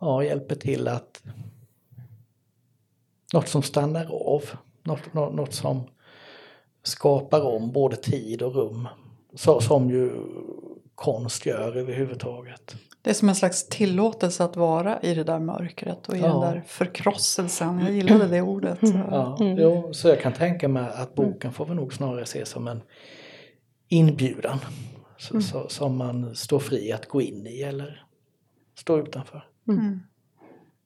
ja, 0.00 0.24
hjälper 0.24 0.54
till 0.54 0.88
att 0.88 1.22
något 3.32 3.48
som 3.48 3.62
stannar 3.62 4.06
av, 4.12 4.44
något, 4.82 5.14
något, 5.14 5.34
något 5.34 5.54
som 5.54 5.82
skapar 6.82 7.40
om 7.40 7.72
både 7.72 7.96
tid 7.96 8.42
och 8.42 8.54
rum. 8.54 8.88
Så, 9.34 9.60
som 9.60 9.90
ju 9.90 10.12
konst 11.00 11.46
gör 11.46 11.76
överhuvudtaget. 11.76 12.76
Det 13.02 13.10
är 13.10 13.14
som 13.14 13.28
en 13.28 13.34
slags 13.34 13.68
tillåtelse 13.68 14.44
att 14.44 14.56
vara 14.56 15.00
i 15.00 15.14
det 15.14 15.24
där 15.24 15.38
mörkret 15.38 16.08
och 16.08 16.16
i 16.16 16.20
ja. 16.20 16.26
den 16.26 16.40
där 16.40 16.62
förkrosselsen. 16.66 17.80
Jag 17.80 17.92
gillade 17.92 18.28
det 18.28 18.42
ordet. 18.42 18.78
Så. 18.80 19.02
Ja, 19.10 19.36
mm. 19.40 19.58
jo, 19.58 19.92
så 19.92 20.08
jag 20.08 20.20
kan 20.20 20.32
tänka 20.32 20.68
mig 20.68 20.90
att 20.94 21.14
boken 21.14 21.52
får 21.52 21.66
vi 21.66 21.74
nog 21.74 21.94
snarare 21.94 22.26
se 22.26 22.46
som 22.46 22.68
en 22.68 22.82
inbjudan. 23.88 24.58
Så, 25.18 25.34
mm. 25.34 25.42
så, 25.42 25.68
som 25.68 25.96
man 25.96 26.34
står 26.34 26.58
fri 26.58 26.92
att 26.92 27.06
gå 27.06 27.22
in 27.22 27.46
i 27.46 27.62
eller 27.62 28.04
stå 28.78 28.98
utanför. 28.98 29.44
Mm. 29.68 30.00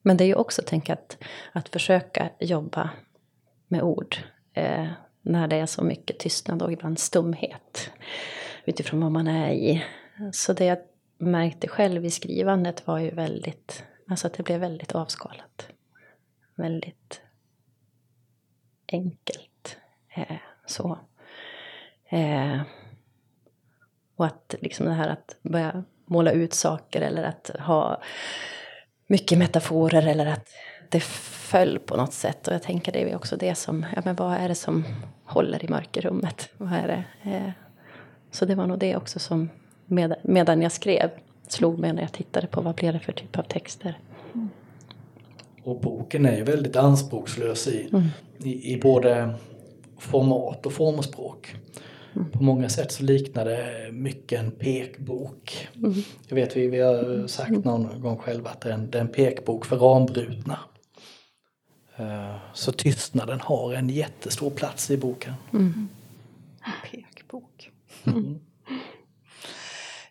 Men 0.02 0.16
det 0.16 0.24
är 0.24 0.28
ju 0.28 0.34
också, 0.34 0.62
tänk 0.66 0.90
att, 0.90 1.18
att 1.52 1.68
försöka 1.68 2.30
jobba 2.40 2.90
med 3.68 3.82
ord 3.82 4.16
eh, 4.52 4.86
när 5.22 5.48
det 5.48 5.56
är 5.56 5.66
så 5.66 5.84
mycket 5.84 6.18
tystnad 6.18 6.62
och 6.62 6.72
ibland 6.72 6.98
stumhet 6.98 7.90
utifrån 8.64 9.00
vad 9.00 9.12
man 9.12 9.26
är 9.26 9.52
i. 9.52 9.84
Så 10.32 10.52
det 10.52 10.64
jag 10.64 10.78
märkte 11.18 11.68
själv 11.68 12.04
i 12.04 12.10
skrivandet 12.10 12.86
var 12.86 12.98
ju 12.98 13.10
väldigt, 13.10 13.84
alltså 14.08 14.26
att 14.26 14.34
det 14.34 14.42
blev 14.42 14.60
väldigt 14.60 14.92
avskalat. 14.92 15.68
Väldigt 16.54 17.20
enkelt. 18.92 19.76
Eh, 20.14 20.36
så. 20.66 20.98
Eh, 22.08 22.60
och 24.16 24.26
att 24.26 24.54
liksom 24.60 24.86
det 24.86 24.92
här 24.92 25.08
att 25.08 25.36
börja 25.42 25.84
måla 26.06 26.32
ut 26.32 26.54
saker 26.54 27.00
eller 27.00 27.22
att 27.22 27.50
ha 27.58 28.02
mycket 29.06 29.38
metaforer 29.38 30.06
eller 30.06 30.26
att 30.26 30.48
det 30.90 31.00
föll 31.00 31.78
på 31.78 31.96
något 31.96 32.12
sätt. 32.12 32.48
Och 32.48 32.54
jag 32.54 32.62
tänker 32.62 32.92
det 32.92 33.10
är 33.10 33.16
också 33.16 33.36
det 33.36 33.54
som, 33.54 33.86
ja 33.94 34.02
men 34.04 34.16
vad 34.16 34.34
är 34.34 34.48
det 34.48 34.54
som 34.54 34.84
håller 35.24 35.64
i 35.64 35.68
mörkerrummet? 35.68 36.50
Vad 36.56 36.72
är 36.72 36.86
det? 36.86 37.30
Eh, 37.30 37.50
så 38.30 38.44
det 38.44 38.54
var 38.54 38.66
nog 38.66 38.78
det 38.78 38.96
också 38.96 39.18
som 39.18 39.50
med, 39.86 40.14
medan 40.22 40.62
jag 40.62 40.72
skrev 40.72 41.10
slog 41.48 41.78
mig 41.78 41.92
när 41.92 42.02
jag 42.02 42.12
tittade 42.12 42.46
på 42.46 42.60
vad 42.60 42.74
blev 42.74 42.92
det 42.92 43.00
för 43.00 43.12
typ 43.12 43.38
av 43.38 43.42
texter. 43.42 43.98
Och 45.62 45.80
boken 45.80 46.26
är 46.26 46.36
ju 46.36 46.44
väldigt 46.44 46.76
anspråkslös 46.76 47.68
i, 47.68 47.88
Mm. 47.92 48.06
i, 48.38 48.72
i 48.72 48.80
både 48.80 49.34
format 49.98 50.66
och 50.66 50.72
formspråk. 50.72 51.54
Mm. 52.16 52.30
På 52.30 52.42
många 52.42 52.68
sätt 52.68 52.92
så 52.92 53.02
liknar 53.02 53.44
det 53.44 53.88
mycket 53.92 54.40
en 54.40 54.50
pekbok. 54.50 55.68
Mm. 55.76 55.92
Jag 56.28 56.34
vet 56.34 56.56
vi, 56.56 56.68
vi 56.68 56.80
har 56.80 57.26
sagt 57.26 57.64
någon 57.64 58.00
gång 58.00 58.16
själva 58.16 58.50
att 58.50 58.60
det 58.60 58.68
är 58.70 58.74
en, 58.74 58.90
det 58.90 58.98
är 58.98 59.02
en 59.02 59.08
pekbok 59.08 59.64
för 59.64 59.76
rambrutna. 59.76 60.58
Eh, 61.96 62.36
Så 62.54 62.72
tystnaden 62.72 63.40
har 63.40 63.74
en 63.74 63.88
jättestor 63.88 64.50
plats 64.50 64.90
i 64.90 64.96
boken. 64.96 65.32
Pekbok. 66.90 67.70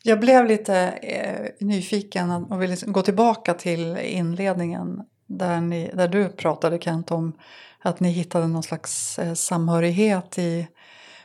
Jag 0.05 0.19
blev 0.19 0.45
lite 0.45 0.77
eh, 0.89 1.65
nyfiken 1.65 2.31
och 2.31 2.61
ville 2.61 2.75
gå 2.85 3.01
tillbaka 3.01 3.53
till 3.53 3.97
inledningen 3.97 5.01
där, 5.27 5.61
ni, 5.61 5.91
där 5.93 6.07
du 6.07 6.29
pratade 6.29 6.79
Kent 6.79 7.11
om 7.11 7.33
att 7.81 7.99
ni 7.99 8.09
hittade 8.09 8.47
någon 8.47 8.63
slags 8.63 9.19
eh, 9.19 9.33
samhörighet 9.33 10.37
i 10.37 10.67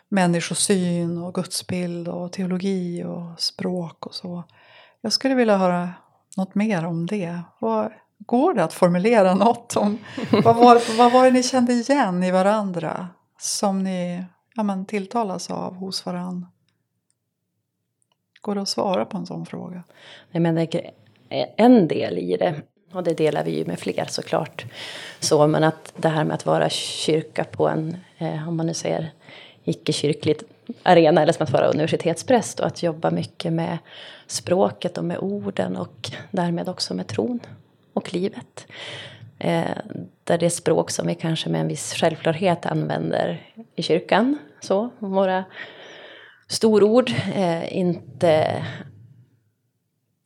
människosyn 0.09 1.19
och 1.19 1.35
gudsbild 1.35 2.09
och 2.09 2.33
teologi 2.33 3.05
och 3.05 3.41
språk 3.41 4.07
och 4.07 4.15
så. 4.15 4.45
Jag 5.01 5.13
skulle 5.13 5.35
vilja 5.35 5.57
höra 5.57 5.91
något 6.37 6.55
mer 6.55 6.85
om 6.85 7.07
det. 7.07 7.41
Vad, 7.59 7.93
går 8.19 8.55
det 8.55 8.65
att 8.65 8.73
formulera 8.73 9.35
något 9.35 9.77
om 9.77 9.99
vad 10.33 10.57
var, 10.57 10.97
vad 10.99 11.13
var 11.13 11.25
det 11.25 11.31
ni 11.31 11.43
kände 11.43 11.73
igen 11.73 12.23
i 12.23 12.31
varandra 12.31 13.09
som 13.39 13.83
ni 13.83 14.25
ja, 14.55 14.63
men, 14.63 14.87
tilltalas 14.87 15.51
av 15.51 15.75
hos 15.75 16.07
varandra? 16.07 16.47
Går 18.49 18.55
det 18.55 18.61
att 18.61 18.69
svara 18.69 19.05
på 19.05 19.17
en 19.17 19.27
sån 19.27 19.47
fråga? 19.47 19.83
Nej, 20.31 20.41
men 20.41 20.69
en 21.57 21.89
del 21.89 22.19
i 22.19 22.37
det, 22.37 22.55
och 22.93 23.03
det 23.03 23.15
delar 23.15 23.45
vi 23.45 23.59
ju 23.59 23.65
med 23.65 23.79
fler 23.79 24.05
såklart. 24.09 24.65
Så, 25.21 25.47
men 25.47 25.65
att 25.65 25.93
det 25.97 26.09
här 26.09 26.25
med 26.25 26.35
att 26.35 26.47
vara 26.47 26.69
kyrka 26.71 27.45
på 27.45 27.69
en, 27.69 27.97
eh, 28.19 28.49
om 28.49 28.57
man 28.57 28.67
nu 28.67 28.75
säger 28.75 29.11
icke-kyrklig 29.65 30.37
arena, 30.83 31.23
eller 31.23 31.33
som 31.33 31.45
att 31.45 31.51
vara 31.51 31.67
universitetspräst 31.67 32.61
och 32.61 32.67
att 32.67 32.83
jobba 32.83 33.11
mycket 33.11 33.53
med 33.53 33.79
språket 34.27 34.99
och 34.99 35.05
med 35.05 35.19
orden 35.19 35.77
och 35.77 36.11
därmed 36.31 36.69
också 36.69 36.95
med 36.95 37.07
tron 37.07 37.41
och 37.93 38.15
livet. 38.15 38.67
Eh, 39.39 39.77
där 40.25 40.39
det 40.39 40.51
språk 40.51 40.91
som 40.91 41.07
vi 41.07 41.15
kanske 41.15 41.49
med 41.49 41.61
en 41.61 41.69
viss 41.69 41.95
självklarhet 41.95 42.67
använder 42.67 43.43
i 43.77 43.83
kyrkan, 43.83 44.39
så, 44.61 44.91
våra 44.99 45.45
storord, 46.49 47.11
eh, 47.35 47.77
inte 47.77 48.65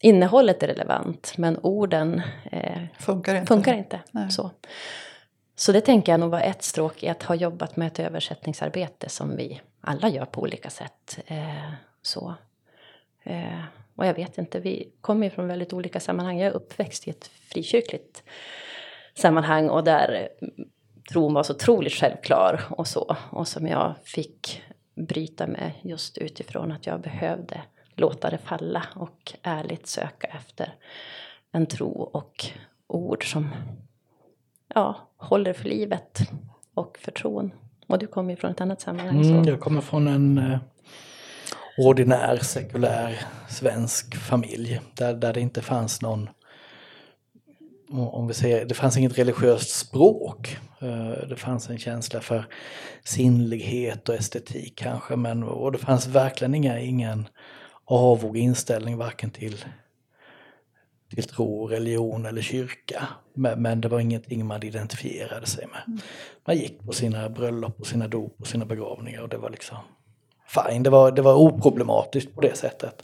innehållet 0.02 0.62
är 0.62 0.66
relevant, 0.66 1.34
men 1.36 1.58
orden 1.62 2.22
eh, 2.52 2.82
Funkar 2.98 3.34
inte? 3.34 3.46
funkar 3.46 3.74
inte. 3.74 4.00
Nej. 4.10 4.30
Så. 4.30 4.50
så 5.54 5.72
det 5.72 5.80
tänker 5.80 6.12
jag 6.12 6.20
nog 6.20 6.30
var 6.30 6.40
ett 6.40 6.62
stråk 6.62 7.02
i 7.02 7.08
att 7.08 7.22
ha 7.22 7.34
jobbat 7.34 7.76
med 7.76 7.86
ett 7.86 8.00
översättningsarbete 8.00 9.08
som 9.08 9.36
vi 9.36 9.60
alla 9.80 10.08
gör 10.08 10.24
på 10.24 10.40
olika 10.40 10.70
sätt. 10.70 11.18
Eh, 11.26 11.72
så. 12.02 12.34
Eh, 13.22 13.62
och 13.96 14.06
jag 14.06 14.14
vet 14.14 14.38
inte, 14.38 14.60
vi 14.60 14.92
kommer 15.00 15.26
ju 15.26 15.30
från 15.30 15.48
väldigt 15.48 15.72
olika 15.72 16.00
sammanhang. 16.00 16.38
Jag 16.38 16.46
är 16.46 16.56
uppväxt 16.56 17.08
i 17.08 17.10
ett 17.10 17.26
frikyrkligt 17.26 18.22
sammanhang 19.14 19.68
och 19.68 19.84
där 19.84 20.28
tron 21.12 21.34
var 21.34 21.42
så 21.42 21.54
otroligt 21.54 21.92
självklar 21.92 22.64
och 22.70 22.86
så. 22.86 23.16
Och 23.30 23.48
som 23.48 23.66
jag 23.66 23.94
fick 24.04 24.62
bryta 24.94 25.46
med 25.46 25.72
just 25.82 26.18
utifrån 26.18 26.72
att 26.72 26.86
jag 26.86 27.00
behövde 27.00 27.60
låta 27.96 28.30
det 28.30 28.38
falla 28.38 28.84
och 28.94 29.32
ärligt 29.42 29.86
söka 29.86 30.26
efter 30.26 30.74
en 31.52 31.66
tro 31.66 31.90
och 31.90 32.44
ord 32.86 33.32
som 33.32 33.48
ja, 34.74 34.96
håller 35.16 35.52
för 35.52 35.68
livet 35.68 36.18
och 36.74 36.98
för 36.98 37.12
tron. 37.12 37.52
Och 37.86 37.98
du 37.98 38.06
kommer 38.06 38.30
ju 38.30 38.36
från 38.36 38.50
ett 38.50 38.60
annat 38.60 38.80
sammanhang. 38.80 39.22
Mm, 39.22 39.44
jag 39.44 39.60
kommer 39.60 39.80
från 39.80 40.08
en 40.08 40.38
eh, 40.38 40.58
ordinär, 41.78 42.36
sekulär 42.36 43.24
svensk 43.48 44.16
familj 44.16 44.80
där, 44.94 45.14
där 45.14 45.32
det 45.32 45.40
inte 45.40 45.62
fanns 45.62 46.02
någon 46.02 46.28
om 47.92 48.26
vi 48.28 48.34
säger, 48.34 48.64
det 48.64 48.74
fanns 48.74 48.96
inget 48.96 49.18
religiöst 49.18 49.70
språk. 49.70 50.56
Eh, 50.80 51.28
Det 51.28 51.36
fanns 51.36 51.70
en 51.70 51.78
känsla 51.78 52.20
för 52.20 52.44
sinnlighet 53.04 54.08
och 54.08 54.14
estetik 54.14 54.76
kanske. 54.76 55.16
Men, 55.16 55.42
och 55.42 55.72
det 55.72 55.78
fanns 55.78 56.06
verkligen 56.06 56.54
inga, 56.54 56.80
ingen 56.80 57.28
avog 57.84 58.36
inställning 58.36 58.96
varken 58.96 59.30
till, 59.30 59.64
till 61.14 61.24
tro, 61.24 61.66
religion 61.66 62.26
eller 62.26 62.42
kyrka. 62.42 63.08
Men, 63.34 63.62
men 63.62 63.80
det 63.80 63.88
var 63.88 64.00
ingenting 64.00 64.46
man 64.46 64.62
identifierade 64.62 65.46
sig 65.46 65.66
med. 65.66 66.00
Man 66.46 66.56
gick 66.56 66.80
på 66.86 66.92
sina 66.92 67.28
bröllop, 67.28 67.80
och 67.80 67.86
sina 67.86 68.08
dop 68.08 68.36
och 68.40 68.46
sina 68.46 68.64
begravningar 68.64 69.22
och 69.22 69.28
det 69.28 69.36
var 69.36 69.50
liksom 69.50 69.76
fine. 70.48 70.82
Det 70.82 70.90
var, 70.90 71.12
det 71.12 71.22
var 71.22 71.34
oproblematiskt 71.34 72.34
på 72.34 72.40
det 72.40 72.56
sättet. 72.56 73.02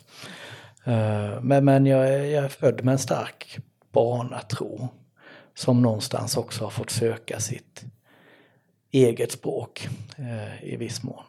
Eh, 0.85 1.40
Men, 1.42 1.64
men 1.64 1.87
jag, 1.87 2.09
är- 2.14 2.25
jag 2.25 2.45
är 2.45 2.49
född 2.49 2.85
med 2.85 2.92
en 2.92 2.99
stark 2.99 3.59
barnatro 3.92 4.88
som 5.54 5.83
någonstans 5.83 6.37
också 6.37 6.64
har 6.64 6.71
fått 6.71 6.90
söka 6.90 7.40
sitt 7.40 7.85
eget 8.90 9.33
språk 9.33 9.88
eh, 10.18 10.64
i 10.64 10.76
viss 10.76 11.02
mån. 11.02 11.25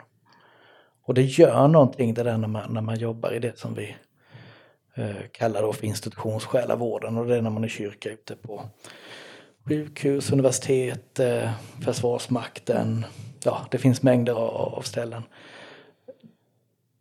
Och 1.04 1.14
det 1.14 1.24
gör 1.24 1.68
någonting 1.68 2.14
det 2.14 2.24
där 2.24 2.38
när 2.38 2.48
man, 2.48 2.74
när 2.74 2.82
man 2.82 3.00
jobbar 3.00 3.32
i 3.32 3.40
det 3.40 3.60
som 3.60 3.74
vi 3.74 3.96
eh, 4.96 5.16
kallar 5.32 5.62
då 5.62 5.74
för 5.74 5.86
institutionssjälavården 5.86 7.18
och 7.18 7.26
det 7.26 7.38
är 7.38 7.42
när 7.42 7.50
man 7.50 7.64
är 7.64 7.68
kyrka 7.68 8.10
ute 8.10 8.36
på 8.36 8.62
sjukhus, 9.64 10.32
universitet, 10.32 11.20
eh, 11.20 11.52
Försvarsmakten. 11.84 13.06
Ja, 13.44 13.68
det 13.72 13.78
finns 13.78 14.04
mängder 14.04 14.34
av, 14.34 14.76
av 14.78 14.82
ställen. 14.82 15.24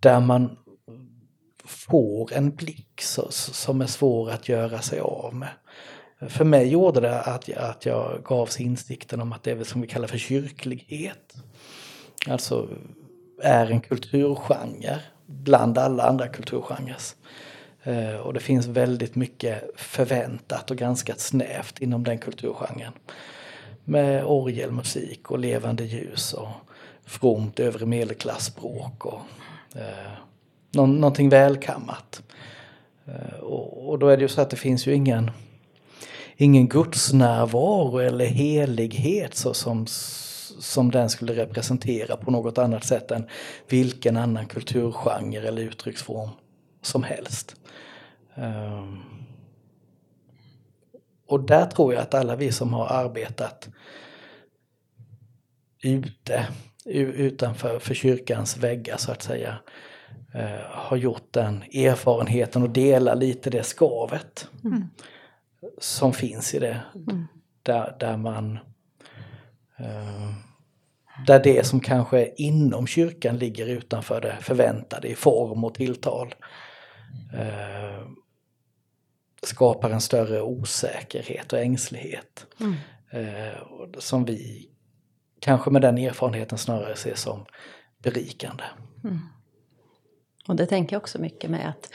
Där 0.01 0.21
man 0.21 0.57
får 1.69 2.33
en 2.33 2.51
blick 2.51 3.01
så, 3.01 3.27
som 3.31 3.81
är 3.81 3.87
svår 3.87 4.31
att 4.31 4.49
göra 4.49 4.81
sig 4.81 5.01
av 5.01 5.35
med. 5.35 5.49
För 6.29 6.45
mig 6.45 6.69
gjorde 6.69 7.01
det 7.01 7.21
att 7.21 7.49
jag, 7.49 7.59
att 7.59 7.87
jag 7.87 8.23
gavs 8.25 8.61
insikten 8.61 9.21
om 9.21 9.33
att 9.33 9.43
det 9.43 9.51
är 9.51 9.65
som 9.65 9.81
vi 9.81 9.87
kallar 9.87 10.09
för 10.09 10.19
kyrklighet. 10.19 11.35
Alltså 12.29 12.69
är 13.43 13.71
en 13.71 13.81
kulturgenre 13.81 15.01
bland 15.27 15.79
alla 15.79 16.03
andra 16.03 16.29
kulturgenrer. 16.29 16.97
Eh, 17.83 18.17
och 18.17 18.35
det 18.35 18.41
finns 18.41 18.67
väldigt 18.67 19.15
mycket 19.15 19.71
förväntat 19.77 20.71
och 20.71 20.77
ganska 20.77 21.15
snävt 21.15 21.79
inom 21.79 22.05
den 22.05 22.19
kulturgenren. 22.19 22.93
Med 23.85 24.25
orgelmusik 24.25 25.31
och 25.31 25.39
levande 25.39 25.85
ljus 25.85 26.33
och 26.33 26.49
fromt 27.05 27.61
övre 27.61 27.87
medelklassspråk 27.87 29.07
och 29.07 29.21
eh, 29.75 30.13
någon, 30.79 31.01
någonting 31.01 31.29
välkammat. 31.29 32.23
Eh, 33.07 33.39
och, 33.41 33.89
och 33.89 33.99
då 33.99 34.09
är 34.09 34.17
det 34.17 34.23
ju 34.23 34.29
så 34.29 34.41
att 34.41 34.51
det 34.51 34.57
finns 34.57 34.87
ju 34.87 34.95
ingen, 34.95 35.31
ingen 36.37 36.69
gudsnärvaro 36.69 37.99
eller 37.99 38.27
helighet 38.27 39.35
så 39.35 39.55
som, 39.55 39.87
som 40.59 40.91
den 40.91 41.11
skulle 41.11 41.35
representera 41.35 42.17
på 42.17 42.31
något 42.31 42.59
annat 42.59 42.85
sätt 42.85 43.11
än 43.11 43.27
vilken 43.69 44.17
annan 44.17 44.47
kulturgenre 44.47 45.49
eller 45.49 45.63
uttrycksform 45.63 46.31
som 46.83 47.03
helst. 47.03 47.57
Ehm, 48.35 48.99
och 51.27 51.41
där 51.41 51.67
tror 51.67 51.95
jag 51.95 52.03
att 52.03 52.15
alla 52.15 52.37
vi 52.37 52.53
som 52.53 52.73
har 52.73 52.87
arbetat 52.87 53.69
ute, 55.83 56.47
utanför 56.85 57.79
för 57.79 57.95
kyrkans 57.95 58.57
väggar 58.57 58.97
så 58.97 59.13
att 59.13 59.23
säga, 59.23 59.59
eh, 60.39 60.61
har 60.71 60.97
gjort 60.97 61.33
den 61.33 61.63
erfarenheten 61.63 62.63
och 62.63 62.71
delar 62.71 63.17
lite 63.17 63.51
det 63.51 63.63
skavet 63.63 64.49
Mm. 64.65 64.85
som 65.79 66.13
finns 66.13 66.55
i 66.55 66.59
det. 66.59 66.81
Mm. 66.95 67.27
Där, 67.63 67.97
där 68.01 68.17
man 68.17 68.59
eh, 69.79 70.31
där 71.27 71.43
det 71.45 71.67
som 71.67 71.81
kanske 71.81 72.33
inom 72.37 72.87
kyrkan 72.87 73.39
ligger 73.39 73.67
utanför 73.67 74.21
det 74.21 74.37
förväntade 74.41 75.09
i 75.09 75.15
form 75.15 75.65
och 75.65 75.75
tilltal 75.75 76.35
eh, 77.35 78.07
skapar 79.43 79.91
en 79.91 80.01
större 80.01 80.43
osäkerhet 80.43 81.53
och 81.53 81.59
ängslighet. 81.59 82.47
Mm. 82.61 82.75
Eh, 83.11 83.59
som 83.99 84.25
vi 84.25 84.69
kanske 85.41 85.71
med 85.71 85.83
den 85.83 85.99
erfarenheten 85.99 86.59
snarare 86.59 86.97
ser 86.97 87.15
som 87.15 87.45
berikande. 88.03 88.65
Och 90.49 90.57
det 90.57 90.67
tänker 90.67 90.97
jag 90.97 91.01
också 91.01 91.19
mycket 91.19 91.51
med 91.51 91.69
att 91.69 91.93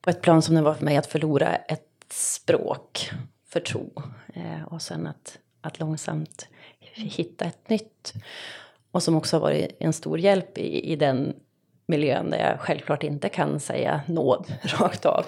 på 0.00 0.10
ett 0.10 0.22
plan 0.22 0.42
som 0.42 0.54
det 0.54 0.62
var 0.62 0.74
för 0.74 0.84
mig 0.84 0.96
att 0.96 1.06
förlora 1.06 1.56
ett 1.56 2.04
språk 2.10 3.10
för 3.48 3.60
tro. 3.60 3.92
Eh, 4.34 4.62
och 4.66 4.82
sen 4.82 5.06
att, 5.06 5.38
att 5.60 5.80
långsamt 5.80 6.48
hitta 6.94 7.44
ett 7.44 7.68
nytt. 7.68 8.12
Och 8.90 9.02
som 9.02 9.16
också 9.16 9.36
har 9.36 9.40
varit 9.40 9.76
en 9.78 9.92
stor 9.92 10.18
hjälp 10.18 10.58
i, 10.58 10.92
i 10.92 10.96
den 10.96 11.34
miljön 11.86 12.30
där 12.30 12.38
jag 12.38 12.60
självklart 12.60 13.02
inte 13.02 13.28
kan 13.28 13.60
säga 13.60 14.00
nåd 14.06 14.52
rakt 14.62 15.06
av. 15.06 15.26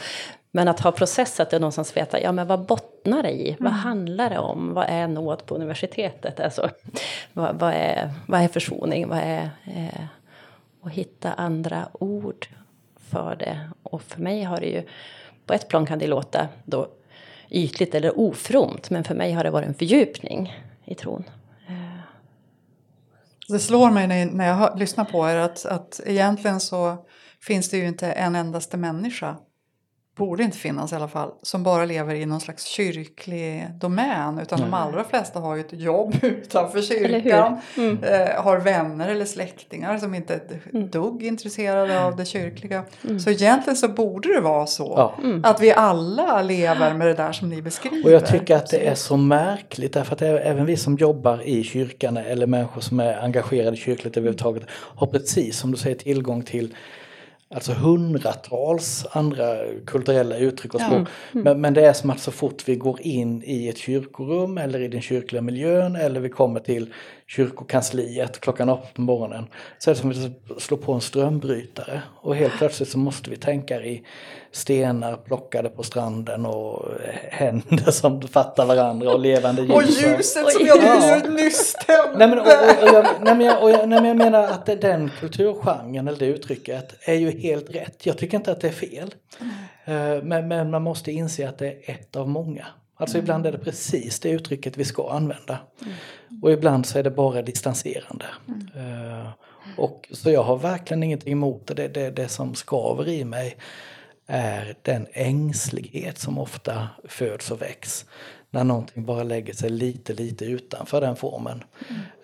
Men 0.50 0.69
att 0.69 0.81
ha 0.81 0.93
processat 0.93 1.50
det 1.50 1.57
och 1.57 1.61
någonstans 1.61 1.97
veta, 1.97 2.21
ja 2.21 2.33
men 2.33 2.47
vad 2.47 2.66
bottnar 2.66 3.23
det 3.23 3.33
i? 3.33 3.57
Vad 3.61 3.73
handlar 3.73 4.31
det 4.31 4.38
om? 4.38 4.75
Vad 4.75 4.87
är 4.88 5.09
nåd 5.09 5.47
på 5.47 5.54
universitetet? 5.54 6.40
Alltså, 6.40 6.71
vad, 7.33 7.59
vad, 7.59 7.73
är, 7.73 8.12
vad 8.28 8.40
är 8.40 8.49
försoning? 8.49 9.09
Vad 9.09 9.19
är... 9.19 9.50
Eh, 9.64 10.04
och 10.85 10.90
hitta 10.90 11.33
andra 11.33 11.88
ord 11.93 12.47
för 13.14 13.37
det. 13.37 13.71
Och 13.83 14.02
för 14.02 14.21
mig 14.21 14.42
har 14.42 14.61
det 14.61 14.66
ju, 14.66 14.83
på 15.47 15.54
ett 15.54 15.68
plan 15.68 15.87
kan 15.87 15.99
det 15.99 16.06
låta 16.06 16.49
då 16.64 16.88
ytligt 17.50 17.94
eller 17.94 18.18
ofromt, 18.18 18.90
men 18.90 19.04
för 19.04 19.14
mig 19.14 19.33
har 19.33 19.44
det 19.44 19.50
varit 19.50 19.68
en 19.68 19.75
fördjupning 19.75 20.54
i 20.85 20.94
tron. 20.94 21.25
Eh. 21.68 22.00
Det 23.49 23.59
slår 23.59 23.90
mig 23.90 24.06
när, 24.06 24.47
jag 24.47 24.54
hör, 24.54 24.76
lyssnar 24.76 25.04
på 25.04 25.30
er 25.30 25.37
att, 25.37 25.66
att 25.66 26.00
egentligen 26.06 26.61
så 26.61 27.06
finns 27.40 27.71
det 27.71 27.76
ju 27.76 27.88
inte 27.88 28.12
en 28.12 28.37
endaste 28.37 28.76
människa, 28.76 29.37
borde 30.16 30.42
inte 30.42 30.59
finnas 30.59 30.92
i 30.92 30.94
alla 30.94 31.09
fall, 31.09 31.30
som 31.42 31.62
bara 31.62 31.85
lever 31.85 32.14
i 32.14 32.26
någon 32.26 32.40
slags 32.40 32.64
kyrklig 32.64 33.68
domän. 33.80 34.38
Utan 34.38 34.61
de 34.61 34.75
allra 34.75 35.04
flesta 35.04 35.40
har 35.40 35.54
ju 35.54 35.61
ett 35.61 35.73
jobb 35.73 36.14
utanför 36.23 36.83
kyrkan. 36.83 37.61
Mm. 37.76 38.04
Eh, 38.04 38.42
har 38.42 38.59
vänner 38.59 39.09
eller 39.09 39.25
släktingar 39.25 39.99
som 39.99 40.14
inte 40.14 40.35
är 40.35 40.37
ett 40.37 40.92
dugg 40.92 41.23
intresserade 41.23 42.04
av 42.04 42.16
det 42.16 42.25
kyrkliga. 42.25 42.85
Så 43.25 43.30
egentligen 43.30 43.76
så 43.76 43.88
borde 43.88 44.35
det 44.35 44.40
vara 44.40 44.66
så. 44.66 44.94
Ja. 44.97 45.14
Att 45.42 45.61
vi 45.61 45.73
alla 45.73 46.42
lever 46.42 46.94
med 46.94 47.06
det 47.06 47.14
där 47.14 47.33
som 47.33 47.49
ni 47.49 47.62
beskriver. 47.62 48.04
Och 48.04 48.12
jag 48.12 48.26
tycker 48.26 48.56
att 48.56 48.71
det 48.71 48.87
är 48.87 48.94
så 48.94 49.16
märkligt 49.16 49.92
därför 49.92 50.14
att 50.14 50.23
även 50.23 50.66
vi 50.66 50.76
som 50.76 50.97
jobbar 50.97 51.42
i 51.42 51.64
kyrkan 51.64 52.16
eller 52.16 52.47
människor 52.47 52.80
som 52.80 53.00
är 53.00 53.18
engagerade 53.23 53.76
kyrkligt 53.76 54.16
överhuvudtaget 54.16 54.62
har 54.71 55.06
precis 55.06 55.59
som 55.59 55.71
du 55.71 55.76
säger 55.76 55.97
tillgång 55.97 56.42
till 56.42 56.75
alltså 57.51 57.73
hundratals 57.73 59.07
andra 59.11 59.57
kulturella 59.87 60.37
uttryck 60.37 60.75
och 60.75 60.81
Ja. 60.81 60.87
språk. 60.87 61.09
Men, 61.33 61.61
men 61.61 61.75
det 61.75 61.87
är 61.87 61.93
som 61.93 62.11
att 62.11 62.21
så 62.21 62.31
fort 62.31 62.69
vi 62.69 62.77
går 62.77 63.01
in 63.01 63.43
i 63.45 63.69
ett 63.69 63.79
kyrkorum 63.79 64.59
eller 64.59 64.81
i 64.81 64.89
den 64.89 65.03
kyrkliga 65.03 65.43
miljön 65.43 65.97
eller 65.97 66.21
vi 66.21 66.29
kommer 66.29 66.61
till 66.61 66.93
kyrkokansliet 67.26 68.40
klockan 68.40 68.69
åtta 68.69 68.88
på 68.95 69.00
morgonen 69.00 69.47
så 69.78 69.90
är 69.90 69.95
det 69.95 70.00
som 70.00 70.11
att 70.57 70.62
slå 70.62 70.76
på 70.76 70.93
en 70.93 71.00
strömbrytare 71.00 72.02
och 72.21 72.37
helt 72.37 72.59
plötsligt 72.59 72.88
så 72.88 72.99
måste 72.99 73.31
vi 73.31 73.37
tänka 73.37 73.81
i 73.83 74.04
stenar 74.52 75.16
plockade 75.16 75.69
på 75.69 75.83
stranden 75.83 76.47
och 76.47 76.88
händer 77.31 77.90
som 77.90 78.23
fattar 78.23 78.66
varandra 78.66 79.12
och 79.12 79.21
levande 79.21 79.62
ljus. 79.62 79.73
Och 79.75 79.83
ljuset 79.83 80.52
som 80.52 80.67
jag 80.67 80.76
Ja. 80.84 81.21
nyss 81.30 81.73
tände. 81.87 82.19
Nej 82.19 82.28
men, 82.28 82.39
och, 82.39 82.47
och, 82.82 82.89
jag, 82.95 83.06
nej, 83.21 83.34
men 83.34 83.47
jag, 83.47 83.63
och 83.63 83.71
jag, 83.71 83.89
nej, 83.89 84.00
men 84.00 84.04
jag 84.08 84.17
menar 84.17 84.43
att 84.43 84.67
det, 84.67 84.75
den 84.76 85.10
kulturgenren 85.21 86.08
eller 86.08 86.19
det 86.19 86.26
uttrycket 86.26 86.95
är 87.08 87.15
ju 87.15 87.30
helt 87.41 87.71
rätt. 87.71 88.06
Jag 88.06 88.19
tycker 88.19 88.37
inte 88.37 88.52
att 88.52 88.60
det 88.60 88.69
är 88.69 88.73
fel. 88.73 89.15
Eh, 89.84 90.23
Men, 90.23 90.49
men 90.49 90.71
man 90.71 90.82
måste 90.82 91.13
inse 91.13 91.49
att 91.49 91.58
det 91.58 91.67
är 91.67 91.95
ett 91.95 92.17
av 92.17 92.28
många. 92.28 92.67
Alltså 92.97 93.19
ibland 93.19 93.47
är 93.47 93.52
det 93.52 93.59
precis 93.59 94.21
det 94.21 94.30
uttrycket 94.30 94.76
vi 94.76 94.85
ska 94.85 95.11
använda. 95.11 95.59
Och 96.43 96.52
ibland 96.52 96.87
så 96.87 96.99
är 96.99 97.02
det 97.02 97.11
bara 97.11 97.43
distanserande. 97.43 98.26
Eh, 98.76 99.28
Och, 99.76 100.09
så 100.13 100.30
jag 100.30 100.43
har 100.43 100.57
verkligen 100.57 101.02
ingenting 101.02 101.33
emot 101.33 101.67
det. 101.67 101.75
Det, 101.75 101.89
det. 101.89 102.11
det 102.11 102.28
som 102.28 102.54
skaver 102.54 103.09
i 103.09 103.25
mig 103.25 103.57
är 104.26 104.75
den 104.83 105.07
ängslighet 105.13 106.19
som 106.19 106.39
ofta 106.39 106.89
föds 107.04 107.50
och 107.50 107.63
väcks. 107.63 108.07
När 108.54 108.64
någonting 108.64 109.04
bara 109.04 109.23
lägger 109.23 109.54
sig 109.54 109.71
lite, 109.71 110.12
lite 110.12 110.45
utanför 110.45 111.00
den 111.00 111.17
formen. 111.17 111.64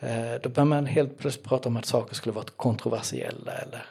Eh, 0.00 0.40
då 0.42 0.48
börjar 0.48 0.64
man 0.64 0.86
helt 0.86 1.18
plötsligt 1.18 1.44
prata 1.44 1.68
om 1.68 1.76
att 1.76 1.86
saker 1.86 2.14
skulle 2.14 2.32
vara 2.32 2.44
kontroversiella. 2.56 3.52
Eller, 3.52 3.86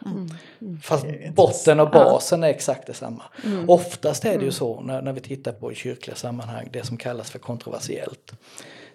Fast 0.82 1.06
botten 1.36 1.80
och 1.80 1.90
basen 1.90 2.44
är 2.44 2.48
exakt 2.48 2.88
detsamma. 2.88 3.24
Oftast 3.68 4.26
är 4.26 4.40
det 4.40 4.46
ju 4.46 4.52
så 4.52 4.82
när, 4.82 5.02
när 5.02 5.14
vi 5.14 5.22
tittar 5.22 5.52
på 5.52 5.72
i 5.72 5.76
kyrkliga 5.76 6.16
sammanhang, 6.16 6.70
det 6.72 6.86
som 6.86 6.98
kallas 6.98 7.32
för 7.32 7.40
kontroversiellt. 7.40 8.34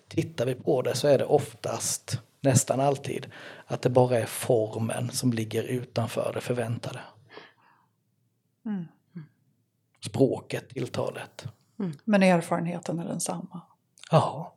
Tittar 0.08 0.46
vi 0.46 0.54
på 0.54 0.82
det 0.82 0.94
så 0.94 1.08
är 1.08 1.18
det 1.18 1.24
oftast, 1.24 2.18
nästan 2.40 2.80
alltid, 2.80 3.26
att 3.66 3.82
det 3.82 3.90
bara 3.90 4.18
är 4.18 4.26
formen 4.26 5.10
som 5.10 5.32
ligger 5.32 5.62
utanför 5.62 6.30
det 6.34 6.40
förväntade. 6.40 7.00
Mm. 8.66 8.84
Språket, 10.06 10.68
tilltalet. 10.68 11.46
Men 12.04 12.22
erfarenheten 12.22 12.98
är 12.98 13.04
densamma. 13.04 13.60
Ja. 14.10 14.54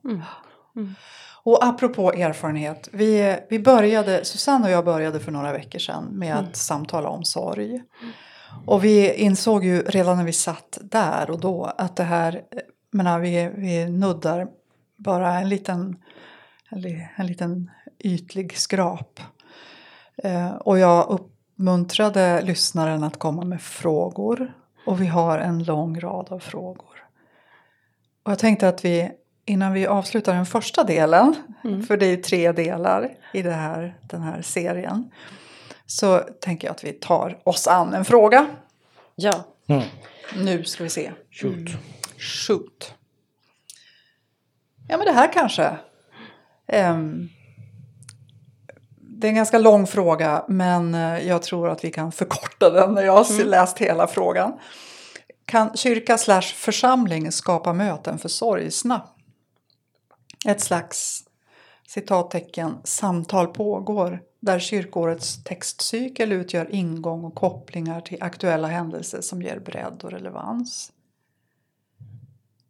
Och 1.44 1.66
apropå 1.66 2.14
erfarenhet, 2.14 2.90
vi, 2.92 3.40
vi 3.50 3.60
började, 3.60 4.26
Susanne 4.26 4.66
och 4.66 4.72
jag 4.72 4.86
började 4.86 5.20
för 5.20 5.32
några 5.32 5.52
veckor 5.52 5.80
sedan 5.80 6.06
med 6.06 6.36
att 6.36 6.56
samtala 6.56 7.10
om 7.10 7.24
sorg. 7.24 7.82
Och 8.66 8.84
vi 8.84 9.14
insåg 9.14 9.66
ju 9.66 9.82
redan 9.82 10.18
när 10.18 10.24
vi 10.24 10.34
satt 10.34 10.78
där 10.82 11.30
och 11.30 11.40
då 11.40 11.74
att 11.78 11.96
det 11.96 12.04
här, 12.04 12.42
menar, 12.92 13.20
vi, 13.20 13.52
vi 13.56 13.90
nuddar 13.90 14.48
bara 14.96 15.34
en 15.34 15.50
liten, 15.50 15.98
en, 16.70 16.82
li- 16.82 17.08
en 17.16 17.28
liten 17.28 17.72
ytlig 18.00 18.58
skrap. 18.58 19.20
Eh, 20.24 20.56
och 20.56 20.80
jag 20.80 21.10
uppmuntrade 21.10 22.42
lyssnaren 22.42 23.04
att 23.04 23.20
komma 23.20 23.44
med 23.44 23.62
frågor. 23.62 24.54
Och 24.86 25.02
vi 25.02 25.08
har 25.08 25.40
en 25.40 25.64
lång 25.64 26.00
rad 26.00 26.32
av 26.32 26.40
frågor. 26.40 26.97
Och 28.28 28.32
jag 28.32 28.40
tänkte 28.40 28.68
att 28.68 28.86
vi 28.86 29.12
innan 29.46 29.74
vi 29.74 29.88
avslutar 29.88 30.34
den 30.34 30.46
första 30.46 30.84
delen, 30.84 31.36
för 31.88 31.98
det 31.98 32.06
är 32.06 32.10
ju 32.10 32.18
tre 32.18 32.52
delar 32.52 33.10
i 33.34 33.42
det 33.42 33.52
här, 33.52 33.98
den 34.02 34.22
här 34.22 34.42
serien, 34.42 35.12
så 35.86 36.20
tänker 36.20 36.68
jag 36.68 36.72
att 36.74 36.84
vi 36.84 36.94
tar 36.94 37.40
oss 37.44 37.68
an 37.68 37.94
en 37.94 38.06
fråga. 38.06 38.48
Ja, 39.16 39.44
Mm. 39.68 39.84
Nu 40.36 40.64
ska 40.64 40.84
vi 40.84 40.90
se. 40.90 41.12
Shoot. 41.32 41.70
Shoot. 42.18 42.94
Ja 44.88 44.98
men 44.98 45.06
det 45.06 45.12
här 45.12 45.34
kanske. 45.34 45.78
Ehm, 46.68 47.30
det 49.00 49.28
är 49.28 49.30
en 49.30 49.36
ganska 49.36 49.60
lång 49.60 49.88
fråga 49.88 50.46
men 50.48 50.96
eh, 50.96 51.28
jag 51.28 51.42
tror 51.42 51.70
att 51.70 51.84
vi 51.84 51.92
kan 51.92 52.12
förkorta 52.12 52.70
den 52.70 52.94
när 52.94 53.04
jag 53.04 53.14
har 53.14 53.44
läst 53.44 53.78
hela 53.78 54.08
frågan. 54.08 54.54
Kan 55.48 55.78
kyrka 55.78 56.18
slash 56.18 56.42
församling 56.42 57.32
skapa 57.32 57.74
möten 57.74 58.20
för 58.20 58.30
sorgsna? 58.30 59.10
Ett 60.46 60.62
slags 60.62 61.24
citattecken 61.88 62.78
samtal 62.84 63.48
pågår 63.48 64.22
där 64.40 64.60
kyrkårets 64.60 65.44
textcykel 65.44 66.32
utgör 66.32 66.76
ingång 66.76 67.24
och 67.24 67.36
kopplingar 67.36 68.02
till 68.02 68.24
aktuella 68.24 68.68
händelser 68.68 69.22
som 69.22 69.42
ger 69.42 69.60
bredd 69.60 70.02
och 70.04 70.12
relevans. 70.12 70.92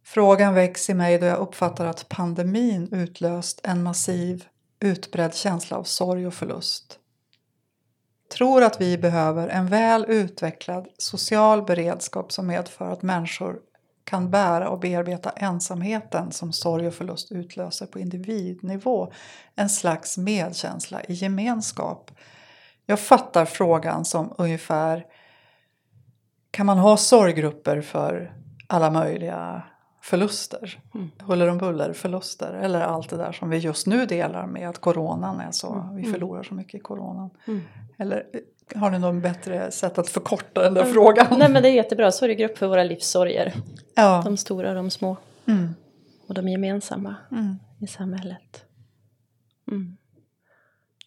Frågan 0.04 0.54
väcks 0.54 0.90
i 0.90 0.94
mig 0.94 1.18
då 1.18 1.26
jag 1.26 1.38
uppfattar 1.38 1.86
att 1.86 2.08
pandemin 2.08 2.88
utlöst 2.92 3.60
en 3.62 3.82
massiv 3.82 4.44
utbredd 4.80 5.34
känsla 5.34 5.76
av 5.76 5.84
sorg 5.84 6.26
och 6.26 6.34
förlust. 6.34 6.98
Tror 8.28 8.62
att 8.62 8.80
vi 8.80 8.98
behöver 8.98 9.48
en 9.48 9.66
väl 9.66 10.04
utvecklad 10.08 10.88
social 10.98 11.62
beredskap 11.62 12.32
som 12.32 12.46
medför 12.46 12.92
att 12.92 13.02
människor 13.02 13.58
kan 14.04 14.30
bära 14.30 14.68
och 14.68 14.80
bearbeta 14.80 15.30
ensamheten 15.30 16.32
som 16.32 16.52
sorg 16.52 16.86
och 16.86 16.94
förlust 16.94 17.32
utlöser 17.32 17.86
på 17.86 17.98
individnivå. 17.98 19.12
En 19.54 19.68
slags 19.68 20.18
medkänsla 20.18 21.02
i 21.04 21.12
gemenskap. 21.12 22.10
Jag 22.86 23.00
fattar 23.00 23.44
frågan 23.44 24.04
som 24.04 24.34
ungefär 24.38 25.06
kan 26.50 26.66
man 26.66 26.78
ha 26.78 26.96
sorggrupper 26.96 27.80
för 27.80 28.32
alla 28.66 28.90
möjliga 28.90 29.62
förluster? 30.00 30.80
Huller 31.18 31.48
om 31.48 31.58
buller 31.58 31.92
förluster 31.92 32.52
eller 32.52 32.80
allt 32.80 33.10
det 33.10 33.16
där 33.16 33.32
som 33.32 33.50
vi 33.50 33.58
just 33.58 33.86
nu 33.86 34.06
delar 34.06 34.46
med 34.46 34.68
att 34.68 34.78
coronan 34.78 35.40
är 35.40 35.50
så, 35.50 35.90
vi 35.94 36.04
förlorar 36.12 36.42
så 36.42 36.54
mycket 36.54 36.74
i 36.74 36.78
coronan. 36.78 37.30
Eller 37.98 38.24
har 38.74 38.90
ni 38.90 38.98
någon 38.98 39.20
bättre 39.20 39.70
sätt 39.70 39.98
att 39.98 40.08
förkorta 40.08 40.62
den 40.62 40.74
där 40.74 40.84
frågan? 40.84 41.26
Nej 41.38 41.48
men 41.50 41.62
det 41.62 41.68
är 41.68 41.72
jättebra, 41.74 42.12
sorggrupp 42.12 42.58
för 42.58 42.66
våra 42.66 42.84
livssorger. 42.84 43.52
Ja. 43.94 44.22
De 44.24 44.36
stora 44.36 44.68
och 44.68 44.74
de 44.74 44.90
små. 44.90 45.16
Mm. 45.46 45.74
Och 46.28 46.34
de 46.34 46.48
gemensamma 46.48 47.14
Mm. 47.32 47.56
i 47.80 47.86
samhället. 47.86 48.64
Mm. 49.70 49.96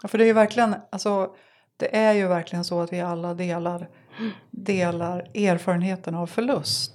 Ja, 0.01 0.07
För 0.07 0.17
det 0.17 0.23
är 0.23 0.27
ju 0.27 0.33
verkligen, 0.33 0.75
alltså, 0.91 1.29
det 1.77 1.95
är 1.97 2.13
ju 2.13 2.27
verkligen 2.27 2.63
så 2.65 2.81
att 2.81 2.93
vi 2.93 3.01
alla 3.01 3.33
delar, 3.33 3.89
delar 4.51 5.19
erfarenheten 5.35 6.15
av 6.15 6.27
förlust. 6.27 6.93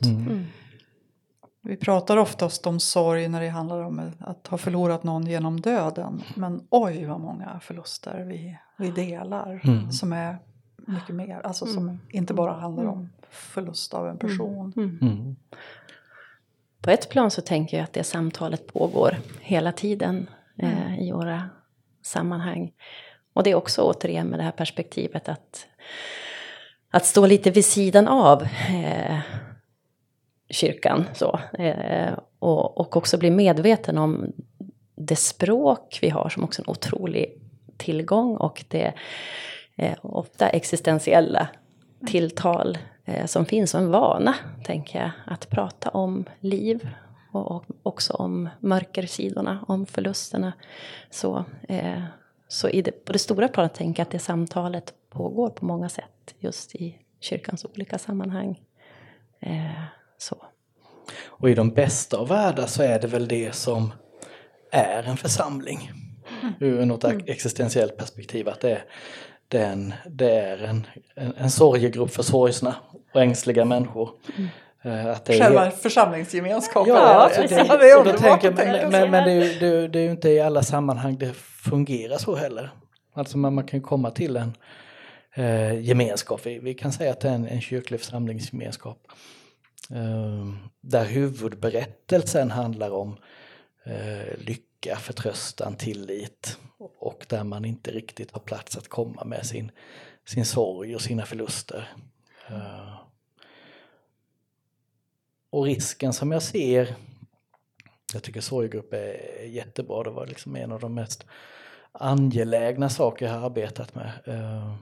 Mm. 1.66 1.76
Vi 1.78 1.84
pratar 1.84 2.16
oftast 2.16 2.66
om 2.66 2.80
sorg 2.80 3.28
när 3.28 3.40
det 3.40 3.48
handlar 3.48 3.82
om 3.82 4.12
att 4.20 4.46
ha 4.46 4.58
förlorat 4.58 5.02
någon 5.02 5.26
genom 5.26 5.60
döden. 5.60 6.22
Men 6.34 6.66
oj 6.70 7.04
vad 7.04 7.20
många 7.20 7.60
förluster 7.60 8.24
vi, 8.24 8.58
vi 8.76 8.90
delar 8.90 9.60
Mm. 9.64 9.92
som 9.92 10.12
är 10.12 10.38
mycket 10.76 11.14
mer. 11.14 11.40
Alltså 11.44 11.66
som 11.66 12.00
inte 12.10 12.34
bara 12.34 12.52
handlar 12.52 12.84
om 12.84 13.08
förlust 13.30 13.94
av 13.94 14.08
en 14.08 14.18
person. 14.18 14.72
Mm. 14.76 14.98
Mm. 15.02 15.36
På 16.80 16.90
ett 16.90 17.08
plan 17.10 17.30
så 17.30 17.40
tänker 17.42 17.76
jag 17.76 17.84
att 17.84 17.92
det 17.92 18.04
samtalet 18.04 18.66
pågår 18.72 19.16
hela 19.40 19.72
tiden 19.72 20.30
eh, 20.58 21.00
i 21.00 21.12
våra 21.12 21.50
sammanhang. 22.02 22.72
Och 23.32 23.42
det 23.42 23.50
är 23.50 23.54
också 23.54 23.82
återigen 23.82 24.26
med 24.26 24.38
det 24.38 24.42
här 24.42 24.52
perspektivet 24.52 25.28
att, 25.28 25.66
att 26.90 27.06
stå 27.06 27.26
lite 27.26 27.50
vid 27.50 27.64
sidan 27.64 28.08
av 28.08 28.42
eh, 28.42 29.18
kyrkan. 30.48 31.04
Så, 31.14 31.40
eh, 31.58 32.12
och, 32.38 32.80
och 32.80 32.96
också 32.96 33.18
bli 33.18 33.30
medveten 33.30 33.98
om 33.98 34.32
det 34.96 35.16
språk 35.16 35.98
vi 36.02 36.08
har 36.08 36.28
som 36.28 36.44
också 36.44 36.62
en 36.62 36.68
otrolig 36.68 37.38
tillgång 37.76 38.36
och 38.36 38.64
det 38.68 38.92
eh, 39.76 39.98
ofta 40.02 40.48
existentiella 40.48 41.48
tilltal 42.06 42.78
eh, 43.04 43.26
som 43.26 43.46
finns 43.46 43.74
och 43.74 43.80
en 43.80 43.90
vana, 43.90 44.34
tänker 44.64 44.98
jag, 45.00 45.10
att 45.26 45.50
prata 45.50 45.90
om 45.90 46.24
liv 46.40 46.88
och, 47.32 47.50
och 47.50 47.64
också 47.82 48.12
om 48.12 48.48
mörkersidorna, 48.60 49.64
om 49.68 49.86
förlusterna. 49.86 50.52
Så, 51.10 51.44
eh, 51.68 52.02
så 52.48 52.68
i 52.68 52.82
det, 52.82 53.04
på 53.04 53.12
det 53.12 53.18
stora 53.18 53.48
planet 53.48 53.74
tänker 53.74 54.00
jag 54.00 54.06
att 54.06 54.12
det 54.12 54.18
samtalet 54.18 54.94
pågår 55.10 55.50
på 55.50 55.64
många 55.64 55.88
sätt 55.88 56.34
just 56.38 56.74
i 56.74 56.98
kyrkans 57.20 57.64
olika 57.64 57.98
sammanhang. 57.98 58.60
Eh, 59.40 59.82
så. 60.18 60.36
Och 61.24 61.50
i 61.50 61.54
de 61.54 61.70
bästa 61.70 62.16
av 62.16 62.28
världar 62.28 62.66
så 62.66 62.82
är 62.82 62.98
det 63.00 63.06
väl 63.06 63.28
det 63.28 63.54
som 63.54 63.92
är 64.72 65.02
en 65.02 65.16
församling. 65.16 65.90
Ur 66.60 66.84
något 66.84 67.04
existentiellt 67.26 67.96
perspektiv. 67.96 68.48
Att 68.48 68.60
det 68.60 68.70
är, 68.70 68.84
det 69.48 69.58
är, 69.58 69.72
en, 69.72 69.94
det 70.10 70.30
är 70.30 70.64
en, 70.64 70.86
en, 71.14 71.34
en 71.36 71.50
sorgegrupp 71.50 72.10
för 72.10 72.22
sorgsna 72.22 72.74
och 73.14 73.22
ängsliga 73.22 73.64
människor. 73.64 74.10
Eh, 74.82 75.06
Att 75.06 75.24
det 75.24 75.34
är 75.34 75.38
Själva 75.40 75.70
församlingsgemenskapen. 75.70 76.94
Ja, 76.94 77.00
alltså 77.00 77.42
ja, 77.42 77.48
det, 77.48 77.78
det 77.78 77.90
är 77.90 77.98
underbart 77.98 78.40
tänker, 78.40 78.52
tänka 78.52 78.72
men, 78.72 78.82
så. 78.82 78.98
men, 78.98 79.10
men 79.10 79.24
det, 79.24 79.32
är 79.32 79.44
ju, 79.44 79.58
det, 79.58 79.66
är 79.66 79.80
ju- 79.80 79.88
det 79.88 79.98
är 79.98 80.02
ju 80.02 80.10
inte 80.10 80.28
i 80.30 80.40
alla 80.40 80.62
sammanhang 80.62 81.16
det 81.18 81.32
fungerar 81.70 82.18
så 82.18 82.34
heller. 82.34 82.70
Alltså 83.14 83.38
man, 83.38 83.54
man 83.54 83.66
kan 83.66 83.80
komma 83.80 84.10
till 84.10 84.36
en 84.36 84.56
eh, 85.34 85.80
gemenskap, 85.80 86.40
vi, 86.44 86.58
vi 86.58 86.74
kan 86.74 86.92
säga 86.92 87.10
att 87.10 87.20
det 87.20 87.28
är 87.28 87.32
en, 87.34 87.46
en 87.48 87.60
kyrklig 87.60 88.00
församlingsgemenskap. 88.00 88.98
Ehm, 89.90 90.58
där 90.80 91.04
huvudberättelsen 91.04 92.50
handlar 92.50 92.90
om 92.90 93.16
eh, 93.84 94.38
lycka, 94.38 94.96
förtröstan, 94.96 95.76
tillit 95.76 96.58
och 96.78 97.26
där 97.28 97.44
man 97.44 97.64
inte 97.64 97.90
riktigt 97.90 98.30
har 98.30 98.40
plats 98.40 98.76
att 98.76 98.88
komma 98.88 99.24
med 99.24 99.46
sin, 99.46 99.70
sin 100.24 100.44
sorg 100.44 100.94
och 100.94 101.00
sina 101.00 101.26
förluster. 101.26 101.92
Ehm, 102.48 102.96
och 105.50 105.64
risken 105.64 106.12
som 106.12 106.32
jag 106.32 106.42
ser, 106.42 106.94
jag 108.12 108.22
tycker 108.22 108.40
sorggrupp 108.40 108.92
är 108.92 109.44
jättebra, 109.44 110.02
det 110.02 110.10
var 110.10 110.26
liksom 110.26 110.56
en 110.56 110.72
av 110.72 110.80
de 110.80 110.94
mest 110.94 111.26
angelägna 111.92 112.88
saker 112.88 113.26
jag 113.26 113.32
har 113.32 113.46
arbetat 113.46 113.94
med. 113.94 114.12
Ehm, 114.24 114.76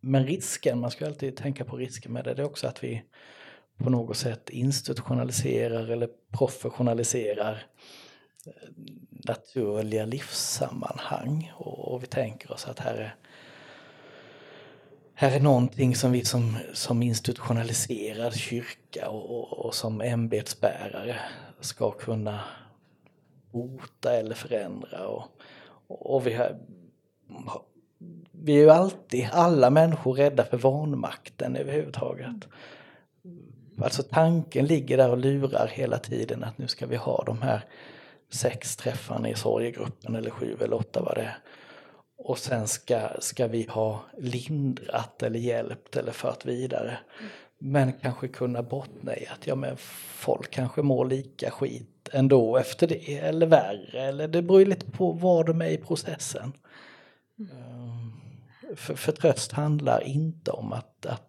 men 0.00 0.26
risken, 0.26 0.80
man 0.80 0.90
ska 0.90 1.06
alltid 1.06 1.36
tänka 1.36 1.64
på 1.64 1.76
risken 1.76 2.12
med 2.12 2.24
det, 2.24 2.34
det 2.34 2.42
är 2.42 2.46
också 2.46 2.66
att 2.66 2.84
vi 2.84 3.02
på 3.78 3.90
något 3.90 4.16
sätt 4.16 4.50
institutionaliserar 4.50 5.88
eller 5.90 6.08
professionaliserar 6.38 7.66
eh, 8.46 8.52
naturliga 9.10 10.04
livssammanhang. 10.04 11.52
Och, 11.56 11.92
och 11.92 12.02
vi 12.02 12.06
tänker 12.06 12.52
oss 12.52 12.66
att 12.66 12.78
här 12.78 12.94
är 12.94 13.14
här 15.20 15.36
är 15.36 15.40
någonting 15.40 15.96
som 15.96 16.12
vi 16.12 16.24
som, 16.24 16.56
som 16.72 17.02
institutionaliserad 17.02 18.34
kyrka 18.34 19.08
och, 19.08 19.38
och, 19.38 19.66
och 19.66 19.74
som 19.74 20.00
ämbetsbärare 20.00 21.16
ska 21.60 21.90
kunna 21.90 22.40
bota 23.52 24.12
eller 24.12 24.34
förändra. 24.34 25.08
Och, 25.08 25.26
och 25.88 26.26
vi, 26.26 26.34
har, 26.34 26.56
vi 28.32 28.52
är 28.52 28.60
ju 28.60 28.70
alltid, 28.70 29.28
alla 29.32 29.70
människor, 29.70 30.14
rädda 30.14 30.44
för 30.44 30.56
vanmakten 30.56 31.56
överhuvudtaget. 31.56 32.48
Alltså 33.82 34.02
tanken 34.02 34.66
ligger 34.66 34.96
där 34.96 35.10
och 35.10 35.18
lurar 35.18 35.66
hela 35.66 35.98
tiden 35.98 36.44
att 36.44 36.58
nu 36.58 36.68
ska 36.68 36.86
vi 36.86 36.96
ha 36.96 37.24
de 37.26 37.42
här 37.42 37.64
sex 38.30 38.76
träffarna 38.76 39.28
i 39.28 39.34
sorgegruppen 39.34 40.14
eller 40.14 40.30
sju 40.30 40.56
eller 40.60 40.76
åtta 40.76 41.02
vad 41.02 41.14
det 41.14 41.22
är. 41.22 41.38
Och 42.18 42.38
sen 42.38 42.68
ska, 42.68 43.08
ska 43.20 43.46
vi 43.46 43.66
ha 43.70 44.00
lindrat 44.18 45.22
eller 45.22 45.38
hjälpt 45.38 45.96
eller 45.96 46.12
fört 46.12 46.44
vidare. 46.44 46.98
Men 47.58 47.92
kanske 47.92 48.28
kunna 48.28 48.62
bottna 48.62 49.16
i 49.16 49.26
att 49.26 49.46
ja, 49.46 49.54
men 49.54 49.76
folk 50.14 50.50
kanske 50.50 50.82
mår 50.82 51.04
lika 51.04 51.50
skit 51.50 52.08
ändå 52.12 52.56
efter 52.56 52.86
det 52.86 53.18
eller 53.18 53.46
värre. 53.46 54.02
Eller 54.02 54.28
det 54.28 54.42
beror 54.42 54.60
ju 54.60 54.66
lite 54.66 54.90
på 54.90 55.12
var 55.12 55.44
de 55.44 55.62
är 55.62 55.70
i 55.70 55.76
processen. 55.76 56.52
Um, 57.38 58.20
För, 58.76 58.94
för 58.94 59.12
tröst 59.12 59.52
handlar 59.52 60.00
inte 60.00 60.50
om 60.50 60.72
att, 60.72 61.06
att 61.06 61.27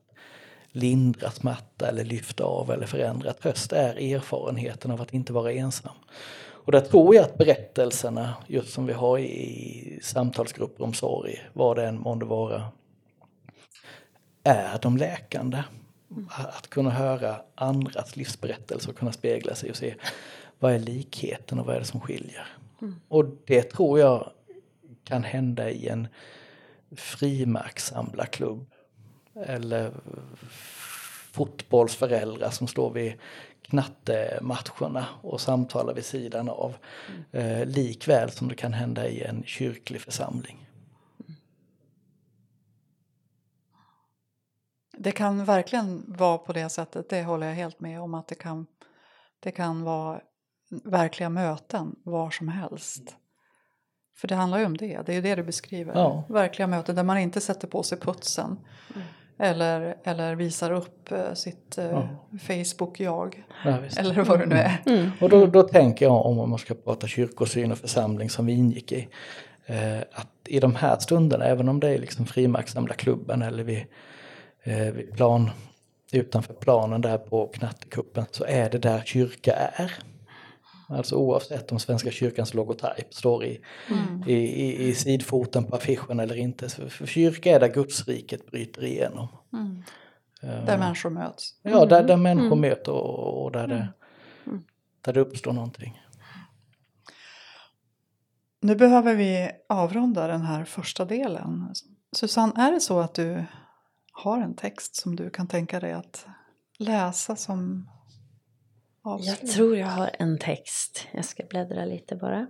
lindra 0.72 1.32
smärta 1.32 1.88
eller 1.88 2.04
lyfta 2.04 2.44
av 2.44 2.72
eller 2.72 2.86
förändra. 2.86 3.34
Tröst 3.34 3.74
är 3.74 4.14
erfarenheten 4.16 4.92
av 4.92 5.02
att 5.02 5.14
inte 5.14 5.34
vara 5.34 5.52
ensam. 5.52 5.96
Och 6.66 6.72
där 6.72 6.82
tror 6.82 7.16
jag 7.16 7.24
att 7.24 7.38
berättelserna, 7.38 8.36
just 8.48 8.74
som 8.74 8.86
vi 8.86 8.94
har 8.94 9.20
i 9.20 10.00
samtalsgrupper 10.02 10.84
om 10.84 10.94
sorg, 10.94 11.50
vad 11.54 11.78
det 11.78 11.86
än 11.86 12.00
månde 12.00 12.26
vara, 12.26 12.72
är 14.44 14.80
de 14.82 14.98
läkande. 14.98 15.64
Att 16.30 16.68
kunna 16.68 16.90
höra 16.90 17.42
andras 17.56 18.16
livsberättelser 18.16 18.90
och 18.90 18.98
kunna 18.98 19.12
spegla 19.12 19.56
sig 19.56 19.70
och 19.70 19.76
se 19.76 19.96
vad 20.60 20.74
är 20.74 20.80
likheten 20.80 21.60
och 21.60 21.66
vad 21.66 21.76
är 21.76 21.80
det 21.80 21.86
som 21.86 22.02
skiljer. 22.02 22.48
Och 23.08 23.26
det 23.46 23.62
tror 23.62 24.00
jag 24.00 24.32
kan 25.04 25.24
hända 25.24 25.70
i 25.70 25.88
en 25.88 26.08
frimärkssamlarklubb 26.96 28.66
eller 29.46 29.92
fotbollsföräldrar 31.32 32.50
som 32.50 32.68
står 32.68 32.92
vid 32.92 33.14
knattematcherna 33.62 35.06
och 35.22 35.42
samtalar 35.42 35.94
vid 35.94 36.06
sidan 36.06 36.50
av. 36.50 36.76
Eh, 37.32 37.66
likväl 37.66 38.32
som 38.32 38.48
det 38.48 38.56
kan 38.56 38.74
hända 38.74 39.08
i 39.08 39.24
en 39.24 39.44
kyrklig 39.44 40.02
församling. 40.02 40.66
Det 44.98 45.12
kan 45.12 45.46
verkligen 45.46 46.04
vara 46.08 46.38
på 46.38 46.54
det 46.54 46.70
sättet, 46.70 47.10
det 47.10 47.24
håller 47.24 47.48
jag 47.48 47.56
helt 47.56 47.80
med 47.80 48.02
om 48.02 48.14
att 48.14 48.28
det 48.28 48.36
kan, 48.36 48.66
det 49.40 49.52
kan 49.52 49.84
vara 49.84 50.22
verkliga 50.84 51.30
möten 51.30 51.96
var 52.04 52.30
som 52.30 52.48
helst. 52.48 53.16
För 54.16 54.28
det 54.28 54.36
handlar 54.36 54.60
ju 54.60 54.66
om 54.66 54.78
det, 54.78 55.02
det 55.06 55.12
är 55.12 55.16
ju 55.16 55.22
det 55.22 55.36
du 55.36 55.44
beskriver. 55.44 55.94
Ja. 55.94 56.24
Verkliga 56.30 56.68
möten 56.68 56.96
där 56.96 57.04
man 57.04 57.18
inte 57.18 57.42
sätter 57.42 57.68
på 57.68 57.84
sig 57.84 58.00
putsen. 58.00 58.60
Eller, 59.40 59.96
eller 60.04 60.36
visar 60.36 60.72
upp 60.72 61.12
eh, 61.12 61.34
sitt 61.34 61.78
eh, 61.78 61.86
Ja. 61.86 62.10
Facebook-jag. 62.40 63.44
Ja. 63.66 63.78
Eller 63.98 64.24
vad 64.24 64.40
det 64.40 64.46
nu 64.46 64.56
är. 64.56 64.82
Mm. 64.86 65.12
Och 65.22 65.30
då, 65.30 65.46
då 65.46 65.64
tänker 65.64 66.06
jag 66.06 66.26
om 66.26 66.50
man 66.50 66.60
ska 66.60 66.74
prata 66.74 67.08
kyrkosyn 67.08 67.72
och 67.72 67.78
församling 67.78 68.30
som 68.30 68.46
vi 68.46 68.54
ingick 68.54 68.92
i. 68.92 69.08
Eh, 69.66 70.00
att 70.00 70.28
i 70.46 70.60
de 70.60 70.76
här 70.76 71.00
stunderna, 71.00 71.46
även 71.46 71.70
om 71.70 71.80
det 71.80 71.90
är 71.90 71.98
liksom 71.98 72.26
frimärkssamlarklubben 72.26 73.42
eller 73.42 73.64
vid, 73.64 73.86
eh, 74.64 74.78
vid 74.78 75.14
plan, 75.14 75.50
utanför 76.12 76.54
planen 76.54 77.02
där 77.02 77.18
på 77.18 77.48
Knattekuppen 77.48 78.26
så 78.32 78.46
är 78.46 78.70
det 78.70 78.78
där 78.78 79.02
kyrka 79.06 79.54
är. 79.54 79.94
Alltså 80.90 81.16
oavsett 81.16 81.72
om 81.72 81.80
Svenska 81.80 82.12
kyrkans 82.12 82.54
logotyp 82.54 83.14
står 83.14 83.44
i, 83.44 83.62
i, 84.28 84.34
i, 84.34 84.88
i 84.90 84.96
sidfoten 84.96 85.64
på 85.64 85.76
affischen 85.76 86.20
eller 86.20 86.36
inte. 86.36 86.70
För 86.70 87.06
kyrka 87.06 87.56
är 87.56 87.60
där 87.60 87.68
Gudsriket 87.74 88.52
bryter 88.52 88.84
igenom. 88.84 89.28
Mm. 89.54 89.84
Eh, 90.42 90.66
Där 90.66 90.78
människor 90.78 91.10
möts. 91.10 91.54
Ja, 91.64 91.86
där, 91.86 92.04
där 92.04 92.18
människor 92.18 92.56
möter 92.56 92.92
och, 92.92 93.44
och 93.44 93.52
där, 93.52 93.68
det, 93.68 93.88
där 95.02 95.14
det 95.14 95.20
uppstår 95.20 95.54
någonting. 95.54 96.02
Nu 98.62 98.76
behöver 98.76 99.16
vi 99.16 99.52
avrunda 99.70 100.28
den 100.28 100.42
här 100.42 100.66
första 100.66 101.06
delen 101.06 101.74
Susanne, 102.12 102.54
är 102.56 102.72
det 102.72 102.80
så 102.80 103.00
att 103.00 103.14
du 103.14 103.46
har 104.12 104.42
en 104.42 104.56
text 104.56 104.96
som 104.96 105.16
du 105.16 105.30
kan 105.30 105.48
tänka 105.48 105.80
dig 105.80 105.94
att 105.94 106.26
läsa 106.78 107.36
som 107.36 107.90
avsnitt? 109.10 109.40
Jag 109.42 109.52
tror 109.52 109.78
jag 109.78 109.88
har 109.88 110.12
en 110.20 110.38
text. 110.38 111.08
Jag 111.12 111.26
ska 111.26 111.44
bläddra 111.44 111.86
lite 111.86 112.16
bara. 112.16 112.48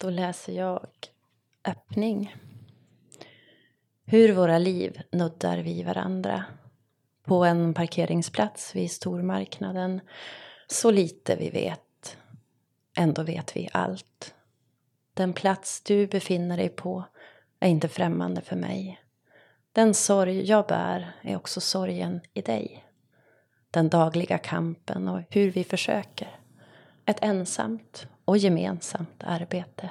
Då 0.00 0.10
läser 0.10 0.52
jag 0.52 0.86
öppning. 1.64 2.34
Hur 4.04 4.34
våra 4.34 4.58
liv 4.58 5.00
nuddar 5.12 5.58
vi 5.58 5.82
varandra. 5.82 6.44
På 7.24 7.44
en 7.44 7.74
parkeringsplats 7.74 8.74
vid 8.74 8.90
stormarknaden. 8.90 10.00
Så 10.66 10.90
lite 10.90 11.36
vi 11.36 11.50
vet. 11.50 12.16
Ändå 12.96 13.22
vet 13.22 13.56
vi 13.56 13.68
allt. 13.72 14.34
Den 15.14 15.32
plats 15.32 15.82
du 15.82 16.06
befinner 16.06 16.56
dig 16.56 16.68
på 16.68 17.04
är 17.60 17.68
inte 17.68 17.88
främmande 17.88 18.40
för 18.40 18.56
mig. 18.56 19.00
Den 19.72 19.94
sorg 19.94 20.44
jag 20.44 20.66
bär 20.66 21.16
är 21.22 21.36
också 21.36 21.60
sorgen 21.60 22.20
i 22.34 22.40
dig. 22.40 22.84
Den 23.74 23.88
dagliga 23.88 24.38
kampen 24.38 25.08
och 25.08 25.20
hur 25.30 25.50
vi 25.50 25.64
försöker. 25.64 26.28
Ett 27.06 27.18
ensamt 27.22 28.06
och 28.24 28.38
gemensamt 28.38 29.24
arbete. 29.24 29.90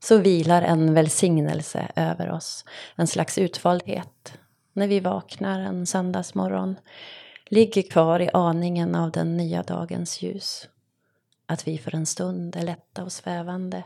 Så 0.00 0.18
vilar 0.18 0.62
en 0.62 0.94
välsignelse 0.94 1.88
över 1.96 2.30
oss, 2.30 2.64
en 2.96 3.06
slags 3.06 3.38
utvaldhet. 3.38 4.38
När 4.72 4.88
vi 4.88 5.00
vaknar 5.00 5.60
en 5.60 5.86
söndagsmorgon, 5.86 6.76
ligger 7.46 7.82
kvar 7.82 8.20
i 8.20 8.30
aningen 8.32 8.94
av 8.94 9.10
den 9.10 9.36
nya 9.36 9.62
dagens 9.62 10.22
ljus. 10.22 10.68
Att 11.46 11.68
vi 11.68 11.78
för 11.78 11.94
en 11.94 12.06
stund 12.06 12.56
är 12.56 12.62
lätta 12.62 13.04
och 13.04 13.12
svävande, 13.12 13.84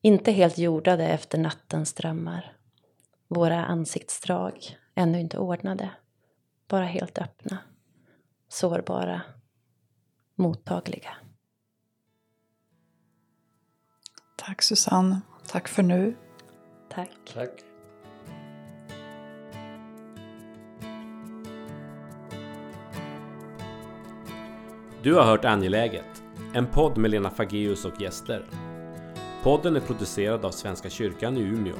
inte 0.00 0.32
helt 0.32 0.58
jordade 0.58 1.06
efter 1.06 1.38
nattens 1.38 1.92
drömmar. 1.92 2.52
Våra 3.28 3.64
ansiktsdrag 3.64 4.76
ännu 4.94 5.20
inte 5.20 5.38
ordnade, 5.38 5.90
bara 6.68 6.84
helt 6.84 7.18
öppna, 7.18 7.58
sårbara, 8.50 9.22
mottagliga. 10.34 11.10
Tack 14.36 14.62
Susanne. 14.62 15.20
Tack 15.46 15.68
för 15.68 15.82
nu. 15.82 16.16
Tack. 16.90 17.10
Tack. 17.34 17.50
Du 25.02 25.14
har 25.14 25.24
hört 25.24 25.44
Angeläget, 25.44 26.22
en 26.54 26.66
podd 26.66 26.98
med 26.98 27.10
Lena 27.10 27.30
Fageus 27.30 27.84
och 27.84 28.00
gäster. 28.00 28.46
Podden 29.42 29.76
är 29.76 29.80
producerad 29.80 30.44
av 30.44 30.50
Svenska 30.50 30.90
kyrkan 30.90 31.36
i 31.36 31.40
Umeå. 31.40 31.76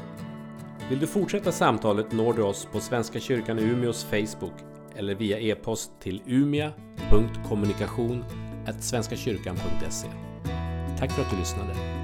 Vill 0.91 1.01
du 1.01 1.07
fortsätta 1.07 1.53
samtalet 1.53 2.13
når 2.13 2.35
du 2.35 2.43
oss 2.43 2.69
på 2.73 2.81
Svenska 2.81 3.21
kyrkan 3.21 3.59
i 3.59 3.63
Umeås 3.63 4.05
Facebook 4.05 4.70
eller 4.97 5.15
via 5.15 5.39
e-post 5.39 5.91
till 6.01 6.23
umia.kommunikation 6.27 8.25
svenskakyrkan.se. 8.85 10.09
Tack 10.99 11.13
för 11.13 11.23
att 11.23 11.31
du 11.31 11.37
lyssnade. 11.37 12.00